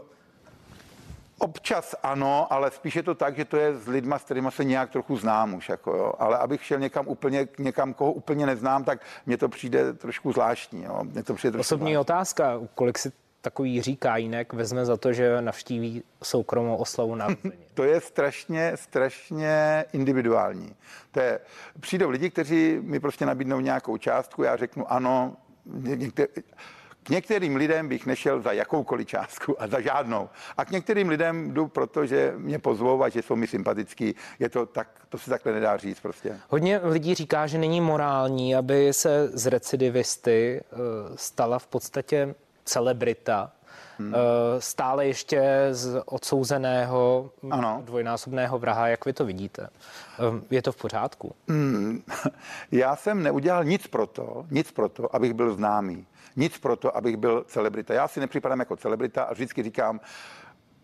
občas 1.38 1.94
ano, 2.02 2.46
ale 2.52 2.70
spíš 2.70 2.96
je 2.96 3.02
to 3.02 3.14
tak, 3.14 3.36
že 3.36 3.44
to 3.44 3.56
je 3.56 3.76
s 3.76 3.86
lidma, 3.86 4.18
s 4.18 4.24
kterými 4.24 4.50
se 4.50 4.64
nějak 4.64 4.90
trochu 4.90 5.16
znám 5.16 5.54
už. 5.54 5.68
Jako 5.68 5.96
jo. 5.96 6.12
Ale 6.18 6.38
abych 6.38 6.64
šel 6.64 6.78
někam 6.78 7.08
úplně, 7.08 7.48
někam, 7.58 7.94
koho 7.94 8.12
úplně 8.12 8.46
neznám, 8.46 8.84
tak 8.84 9.00
mně 9.26 9.36
to 9.36 9.48
přijde 9.48 9.92
trošku 9.92 10.32
zvláštní. 10.32 10.84
Jo. 10.84 11.00
Mně 11.02 11.22
to 11.22 11.34
přijde 11.34 11.52
trošku 11.52 11.74
Osobní 11.74 11.92
zvláštní. 11.92 11.98
otázka, 11.98 12.60
kolik 12.74 12.98
si 12.98 13.12
takový 13.44 13.74
Jiří 13.74 13.96
Kájínek 13.96 14.52
vezme 14.52 14.84
za 14.84 14.96
to, 14.96 15.12
že 15.12 15.40
navštíví 15.40 16.02
soukromou 16.22 16.76
oslavu 16.76 17.14
na 17.14 17.28
To 17.74 17.84
je 17.84 18.00
strašně, 18.00 18.72
strašně 18.74 19.84
individuální. 19.92 20.74
To 21.12 21.20
je, 21.20 21.40
přijdou 21.80 22.10
lidi, 22.10 22.30
kteří 22.30 22.78
mi 22.80 23.00
prostě 23.00 23.26
nabídnou 23.26 23.60
nějakou 23.60 23.96
částku, 23.96 24.42
já 24.42 24.56
řeknu 24.56 24.92
ano, 24.92 25.36
některé, 25.64 26.28
k 27.02 27.08
některým 27.08 27.56
lidem 27.56 27.88
bych 27.88 28.06
nešel 28.06 28.40
za 28.40 28.52
jakoukoliv 28.52 29.08
částku 29.08 29.62
a 29.62 29.66
za 29.66 29.80
žádnou. 29.80 30.28
A 30.56 30.64
k 30.64 30.70
některým 30.70 31.08
lidem 31.08 31.54
jdu, 31.54 31.68
protože 31.68 32.34
mě 32.36 32.58
pozvou 32.58 33.02
a 33.02 33.08
že 33.08 33.22
jsou 33.22 33.36
mi 33.36 33.46
sympatický. 33.46 34.14
Je 34.38 34.48
to 34.48 34.66
tak, 34.66 34.88
to 35.08 35.18
se 35.18 35.30
takhle 35.30 35.52
nedá 35.52 35.76
říct 35.76 36.00
prostě. 36.00 36.40
Hodně 36.48 36.80
lidí 36.82 37.14
říká, 37.14 37.46
že 37.46 37.58
není 37.58 37.80
morální, 37.80 38.56
aby 38.56 38.92
se 38.92 39.28
z 39.28 39.46
recidivisty 39.46 40.60
eh, 40.60 40.76
stala 41.16 41.58
v 41.58 41.66
podstatě 41.66 42.34
celebrita, 42.64 43.52
hmm. 43.98 44.14
stále 44.58 45.06
ještě 45.06 45.68
z 45.70 46.02
odsouzeného 46.06 47.30
ano. 47.50 47.82
dvojnásobného 47.84 48.58
vraha. 48.58 48.88
Jak 48.88 49.04
vy 49.04 49.12
to 49.12 49.24
vidíte? 49.24 49.68
Eh, 49.68 50.42
je 50.50 50.62
to 50.62 50.72
v 50.72 50.76
pořádku? 50.76 51.34
Hmm. 51.48 52.02
Já 52.72 52.96
jsem 52.96 53.22
neudělal 53.22 53.64
nic 53.64 53.86
pro 53.86 54.06
to, 54.06 54.46
nic 54.50 54.72
pro 54.72 54.88
to, 54.88 55.16
abych 55.16 55.34
byl 55.34 55.54
známý. 55.54 56.06
Nic 56.36 56.58
pro 56.58 56.76
to, 56.76 56.96
abych 56.96 57.16
byl 57.16 57.44
celebrita. 57.48 57.94
Já 57.94 58.08
si 58.08 58.20
nepřipadám 58.20 58.58
jako 58.58 58.76
celebrita 58.76 59.22
a 59.22 59.32
vždycky 59.32 59.62
říkám, 59.62 60.00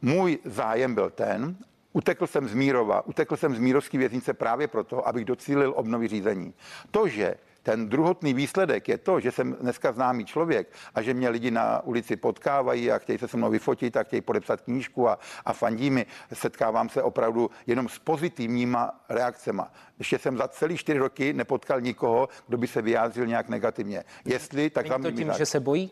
můj 0.02 0.38
zájem 0.44 0.94
byl 0.94 1.10
ten, 1.10 1.56
Utekl 1.92 2.26
jsem 2.26 2.48
z 2.48 2.54
Mírova, 2.54 3.06
utekl 3.06 3.36
jsem 3.36 3.54
z 3.54 3.58
Mírovské 3.58 3.98
věznice 3.98 4.34
právě 4.34 4.68
proto, 4.68 5.08
abych 5.08 5.24
docílil 5.24 5.72
obnovy 5.76 6.08
řízení. 6.08 6.54
To, 6.90 7.08
že 7.08 7.34
ten 7.62 7.88
druhotný 7.88 8.34
výsledek 8.34 8.88
je 8.88 8.98
to, 8.98 9.20
že 9.20 9.32
jsem 9.32 9.52
dneska 9.52 9.92
známý 9.92 10.24
člověk 10.24 10.72
a 10.94 11.02
že 11.02 11.14
mě 11.14 11.28
lidi 11.28 11.50
na 11.50 11.84
ulici 11.84 12.16
potkávají 12.16 12.92
a 12.92 12.98
chtějí 12.98 13.18
se 13.18 13.28
se 13.28 13.36
mnou 13.36 13.50
vyfotit 13.50 13.96
a 13.96 14.02
chtějí 14.02 14.20
podepsat 14.20 14.60
knížku 14.60 15.08
a, 15.08 15.18
a 15.44 15.52
fandí 15.52 15.90
mi. 15.90 16.06
Setkávám 16.32 16.88
se 16.88 17.02
opravdu 17.02 17.50
jenom 17.66 17.88
s 17.88 17.98
pozitivníma 17.98 19.00
reakcemi. 19.08 19.62
Ještě 19.98 20.18
jsem 20.18 20.36
za 20.36 20.48
celý 20.48 20.76
čtyři 20.76 20.98
roky 20.98 21.32
nepotkal 21.32 21.80
nikoho, 21.80 22.28
kdo 22.48 22.58
by 22.58 22.66
se 22.66 22.82
vyjádřil 22.82 23.26
nějak 23.26 23.48
negativně. 23.48 24.04
Jestli, 24.24 24.70
tak 24.70 24.88
Není 24.88 25.02
to 25.02 25.12
tím, 25.12 25.32
že 25.38 25.46
se 25.46 25.60
bojí? 25.60 25.90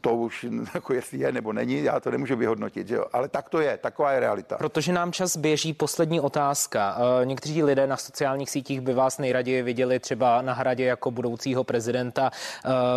To 0.00 0.14
už, 0.14 0.46
jako 0.74 0.94
jestli 0.94 1.18
je 1.18 1.32
nebo 1.32 1.52
není, 1.52 1.82
já 1.82 2.00
to 2.00 2.10
nemůžu 2.10 2.36
vyhodnotit, 2.36 2.88
že 2.88 2.94
jo? 2.94 3.04
ale 3.12 3.28
tak 3.28 3.48
to 3.48 3.60
je, 3.60 3.76
taková 3.76 4.12
je 4.12 4.20
realita. 4.20 4.56
Protože 4.56 4.92
nám 4.92 5.12
čas 5.12 5.36
běží, 5.36 5.72
poslední 5.72 6.20
otázka. 6.20 6.96
Eh, 7.22 7.26
někteří 7.26 7.62
lidé 7.62 7.86
na 7.86 7.96
sociálních 7.96 8.50
sítích 8.50 8.80
by 8.80 8.94
vás 8.94 9.18
nejraději 9.18 9.62
viděli 9.62 10.00
třeba 10.00 10.42
na 10.42 10.52
hradě 10.52 10.83
jako 10.84 11.10
budoucího 11.10 11.64
prezidenta. 11.64 12.30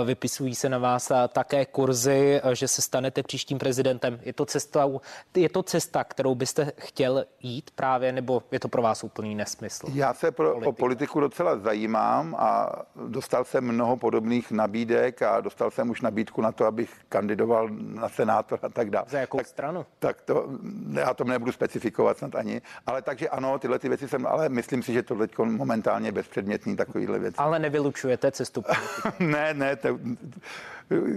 Vypisují 0.06 0.56
se 0.56 0.69
na 0.69 0.78
vás 0.78 1.12
také 1.28 1.65
kurzy, 1.65 2.41
že 2.54 2.67
se 2.67 2.82
stanete 2.82 3.23
příštím 3.23 3.58
prezidentem. 3.58 4.19
Je 4.21 4.34
to 4.34 4.45
cesta, 4.45 4.89
je 5.36 5.50
to 5.50 5.63
cesta, 5.63 6.04
kterou 6.04 6.36
byste 6.36 6.71
chtěl 6.78 7.26
jít 7.39 7.71
právě, 7.76 8.12
nebo 8.12 8.43
je 8.52 8.60
to 8.60 8.67
pro 8.67 8.82
vás 8.82 9.04
úplný 9.04 9.36
nesmysl? 9.36 9.88
Já 9.93 10.13
se 10.13 10.32
pro, 10.32 10.56
o 10.56 10.71
politiku 10.71 11.19
docela 11.19 11.58
zajímám 11.58 12.36
a 12.39 12.71
dostal 13.08 13.43
jsem 13.43 13.63
mnoho 13.63 13.97
podobných 13.97 14.52
nabídek 14.52 15.21
a 15.21 15.41
dostal 15.41 15.71
jsem 15.71 15.89
už 15.89 16.02
nabídku 16.02 16.41
na 16.41 16.52
to, 16.52 16.65
abych 16.65 16.89
kandidoval 17.10 17.69
na 17.69 18.10
senátor 18.10 18.60
a 18.62 18.69
tak 18.69 18.89
dále. 18.89 19.06
Za 19.10 19.19
jakou 19.19 19.38
tak, 19.38 19.47
stranu? 19.47 19.86
Tak 20.00 20.21
to, 20.21 20.47
já 20.93 21.13
to 21.13 21.23
nebudu 21.23 21.52
specifikovat 21.52 22.17
snad 22.17 22.36
ani, 22.36 22.62
ale 22.86 23.02
takže 23.02 23.30
ano, 23.30 23.60
tyhle 23.60 23.80
ty 23.80 23.89
věci 23.89 24.08
jsem, 24.08 24.28
ale 24.28 24.50
myslím 24.50 24.84
si, 24.84 24.93
že 24.93 25.04
to 25.04 25.15
teď 25.15 25.38
momentálně 25.38 26.12
bezpředmětný 26.12 26.76
takovýhle 26.76 27.19
věci. 27.19 27.38
Ale 27.38 27.60
nevylučujete 27.78 28.32
cestu 28.32 28.63
ne, 29.20 29.54
ne, 29.54 29.76
to, 29.76 30.00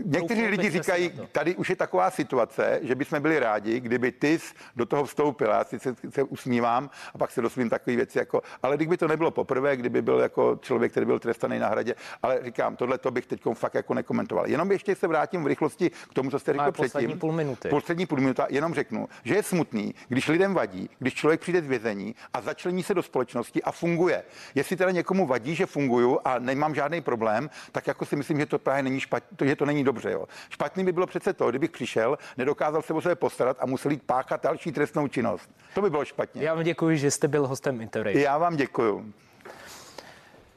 Někteří 0.04 0.46
lidi 0.46 0.70
říkají, 0.70 1.12
tady 1.32 1.56
už 1.56 1.70
je 1.70 1.76
taková 1.76 2.10
situace, 2.10 2.80
že 2.82 2.94
bychom 2.94 3.22
byli 3.22 3.38
rádi, 3.38 3.80
kdyby 3.80 4.12
ty 4.12 4.38
do 4.76 4.86
toho 4.86 5.04
vstoupil. 5.04 5.48
Já 5.48 5.64
si 5.64 5.78
se, 5.78 5.94
se 6.10 6.22
usmívám 6.22 6.90
a 7.14 7.18
pak 7.18 7.30
se 7.30 7.42
dosvím 7.42 7.70
takové 7.70 7.96
věci 7.96 8.18
jako, 8.18 8.42
ale 8.62 8.76
kdyby 8.76 8.96
to 8.96 9.08
nebylo 9.08 9.30
poprvé, 9.30 9.76
kdyby 9.76 10.02
byl 10.02 10.18
jako 10.18 10.58
člověk, 10.62 10.90
který 10.90 11.06
byl 11.06 11.18
trestaný 11.18 11.58
na 11.58 11.68
hradě, 11.68 11.94
ale 12.22 12.40
říkám, 12.44 12.76
tohle 12.76 12.98
to 12.98 13.10
bych 13.10 13.26
teď 13.26 13.40
fakt 13.54 13.74
jako 13.74 13.94
nekomentoval. 13.94 14.48
Jenom 14.48 14.72
ještě 14.72 14.94
se 14.94 15.06
vrátím 15.06 15.44
v 15.44 15.46
rychlosti 15.46 15.90
k 15.90 16.14
tomu, 16.14 16.30
co 16.30 16.38
jste 16.38 16.52
řekl 16.52 16.72
předtím. 16.72 16.90
Poslední 16.90 17.16
půl 17.16 17.32
minuty. 17.32 17.68
Poslední 17.68 18.06
půl 18.06 18.20
minuta, 18.20 18.46
jenom 18.50 18.74
řeknu, 18.74 19.08
že 19.24 19.34
je 19.34 19.42
smutný, 19.42 19.94
když 20.08 20.28
lidem 20.28 20.54
vadí, 20.54 20.90
když 20.98 21.14
člověk 21.14 21.40
přijde 21.40 21.62
z 21.62 21.66
vězení 21.66 22.14
a 22.32 22.40
začlení 22.40 22.82
se 22.82 22.94
do 22.94 23.02
společnosti 23.02 23.62
a 23.62 23.72
funguje. 23.72 24.22
Jestli 24.54 24.76
teda 24.76 24.90
někomu 24.90 25.26
vadí, 25.26 25.54
že 25.54 25.66
funguju 25.66 26.18
a 26.24 26.38
nemám 26.50 26.74
žádný 26.74 27.00
problém, 27.00 27.50
tak 27.72 27.86
jako 27.86 28.04
si 28.04 28.16
myslím, 28.16 28.38
že 28.38 28.46
to 28.46 28.58
právě 28.58 28.82
není 28.82 29.00
špatně, 29.00 29.48
že 29.48 29.56
to 29.56 29.64
není 29.64 29.84
dobře. 29.84 30.10
Jo. 30.10 30.26
Špatný 30.50 30.84
by 30.84 30.92
bylo 30.92 31.06
přece 31.06 31.32
to, 31.32 31.50
kdybych 31.50 31.70
přišel, 31.70 32.18
nedokázal 32.36 32.82
se 32.82 32.92
o 32.92 33.00
sebe 33.00 33.14
postarat 33.14 33.56
a 33.60 33.66
musel 33.66 33.90
jít 33.90 34.02
páchat 34.02 34.42
další 34.42 34.72
trestnou 34.72 35.08
činnost. 35.08 35.50
To 35.74 35.82
by 35.82 35.90
bylo 35.90 36.04
špatně. 36.04 36.42
Já 36.42 36.54
vám 36.54 36.64
děkuji, 36.64 36.98
že 36.98 37.10
jste 37.10 37.28
byl 37.28 37.46
hostem 37.46 37.80
interview. 37.80 38.16
Já 38.16 38.38
vám 38.38 38.56
děkuji. 38.56 39.12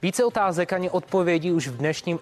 Více 0.03 0.25
otázek 0.25 0.73
ani 0.73 0.89
odpovědí 0.89 1.51
už 1.51 1.67
v 1.67 1.77
dnešním 1.77 2.19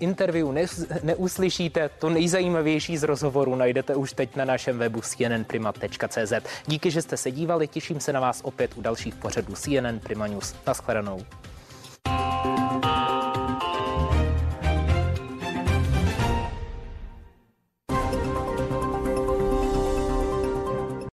interview 0.00 0.52
ne, 0.52 0.66
neuslyšíte. 1.02 1.90
To 1.98 2.10
nejzajímavější 2.10 2.96
z 2.96 3.02
rozhovoru 3.02 3.56
najdete 3.56 3.94
už 3.94 4.12
teď 4.12 4.36
na 4.36 4.44
našem 4.44 4.78
webu 4.78 5.00
cnnprima.cz. 5.00 6.32
Díky, 6.66 6.90
že 6.90 7.02
jste 7.02 7.16
se 7.16 7.30
dívali, 7.30 7.68
těším 7.68 8.00
se 8.00 8.12
na 8.12 8.20
vás 8.20 8.40
opět 8.44 8.76
u 8.76 8.80
dalších 8.80 9.14
pořadů 9.14 9.52
CNN 9.54 9.98
Prima 10.02 10.26
News. 10.26 10.54
Naschledanou. 10.66 11.20